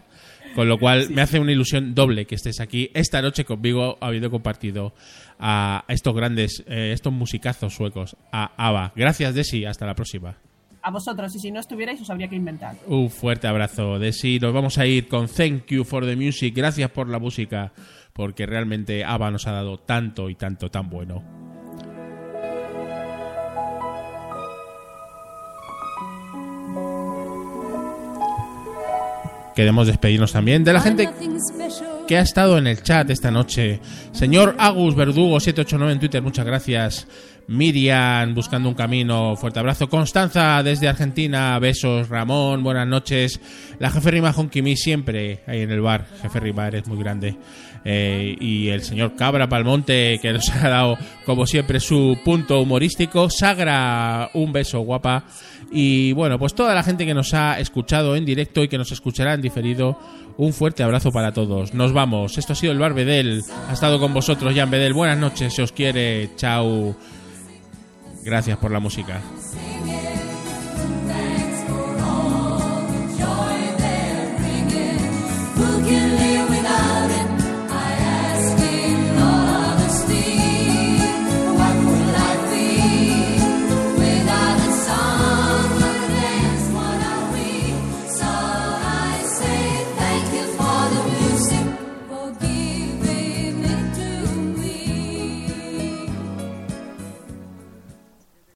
Con 0.55 0.69
lo 0.69 0.79
cual 0.79 1.09
me 1.11 1.23
hace 1.23 1.39
una 1.39 1.53
ilusión 1.53 1.95
doble 1.95 2.27
que 2.27 2.35
estés 2.35 2.61
aquí 2.61 2.91
esta 2.95 3.23
noche 3.23 3.45
conmigo 3.45 3.97
habiendo 4.01 4.31
compartido 4.31 4.95
a 5.39 5.85
estos 5.89 6.15
grandes, 6.15 6.63
eh, 6.67 6.93
estos 6.93 7.13
musicazos 7.13 7.75
suecos, 7.75 8.17
a 8.31 8.53
ABBA. 8.57 8.93
Gracias, 8.95 9.35
Desi. 9.35 9.65
Hasta 9.65 9.87
la 9.87 9.95
próxima. 9.95 10.37
A 10.83 10.91
vosotros, 10.91 11.35
y 11.37 11.39
si 11.39 11.51
no 11.53 11.61
estuvierais, 11.61 12.01
os 12.01 12.11
habría 12.11 12.29
que 12.29 12.35
inventar. 12.35 12.77
Un 12.87 13.09
fuerte 13.09 13.47
abrazo, 13.47 13.99
Desi. 13.99 14.39
Nos 14.41 14.53
vamos 14.53 14.79
a 14.79 14.87
ir 14.87 15.07
con 15.07 15.29
Thank 15.29 15.67
You 15.69 15.85
for 15.85 16.05
the 16.05 16.17
Music. 16.17 16.55
Gracias 16.55 16.91
por 16.91 17.09
la 17.09 17.19
música, 17.19 17.73
porque 18.13 18.47
realmente 18.47 19.05
ABBA 19.05 19.31
nos 19.31 19.47
ha 19.47 19.53
dado 19.53 19.79
tanto 19.79 20.29
y 20.29 20.35
tanto 20.35 20.71
tan 20.71 20.91
bueno. 20.91 21.52
Queremos 29.55 29.87
despedirnos 29.87 30.33
también 30.33 30.65
de 30.65 30.73
la 30.73 30.81
gente 30.81 31.09
que 32.09 32.17
ha 32.17 32.23
estado 32.23 32.59
en 32.59 32.67
el 32.67 32.83
chat 32.83 33.09
esta 33.11 33.31
noche. 33.31 33.81
Señor 34.13 34.57
Agus 34.59 34.95
Verdugo 34.95 35.41
789 35.41 35.93
en 35.93 36.01
Twitter, 36.01 36.23
muchas 36.23 36.47
gracias. 36.47 37.07
Miriam 37.53 38.35
buscando 38.35 38.69
un 38.69 38.75
camino, 38.75 39.37
fuerte 39.37 39.61
abrazo. 39.61 39.89
Constanza 39.89 40.63
desde 40.63 40.89
Argentina, 40.89 41.59
besos. 41.59 42.09
Ramón, 42.09 42.63
buenas 42.63 42.89
noches. 42.89 43.41
La 43.79 43.91
jefe 43.91 44.11
Rima 44.11 44.33
Honkimi 44.35 44.77
siempre 44.77 45.41
ahí 45.47 45.61
en 45.61 45.71
el 45.71 45.81
bar. 45.81 46.07
Jefe 46.23 46.41
Rima, 46.41 46.67
eres 46.67 46.87
muy 46.87 46.99
grande. 46.99 47.37
Eh, 47.85 48.37
y 48.41 48.69
el 48.69 48.83
señor 48.83 49.17
Cabra 49.17 49.49
Palmonte 49.49 50.19
que 50.23 50.33
nos 50.33 50.49
ha 50.55 50.69
dado 50.69 50.97
como 51.27 51.47
siempre 51.47 51.79
su 51.79 52.19
punto 52.25 52.61
humorístico. 52.61 53.29
Sagra, 53.29 54.31
un 54.35 54.53
beso 54.53 54.81
guapa. 54.81 55.25
Y 55.71 56.13
bueno, 56.13 56.39
pues 56.39 56.55
toda 56.55 56.75
la 56.75 56.83
gente 56.83 57.05
que 57.07 57.15
nos 57.15 57.35
ha 57.35 57.59
escuchado 57.61 58.17
en 58.17 58.25
directo 58.25 58.63
y 58.63 58.69
que 58.69 58.79
nos 58.79 58.93
escuchará 58.93 59.35
en 59.35 59.43
diferido, 59.43 59.99
un 60.37 60.53
fuerte 60.53 60.83
abrazo 60.83 61.11
para 61.11 61.33
todos. 61.33 61.75
Nos 61.75 61.93
vamos. 61.93 62.39
Esto 62.39 62.55
ha 62.55 62.57
sido 62.57 62.73
el 62.73 62.79
Bar 62.79 62.95
Bedel. 62.95 63.43
Ha 63.69 63.73
estado 63.73 63.99
con 63.99 64.15
vosotros 64.15 64.55
Jan 64.55 64.71
Bedel. 64.71 64.95
Buenas 64.95 65.19
noches, 65.19 65.55
se 65.55 65.63
os 65.63 65.73
quiere. 65.73 66.31
Chao. 66.37 66.97
Gracias 68.23 68.59
por 68.59 68.71
la 68.71 68.79
música. 68.79 69.21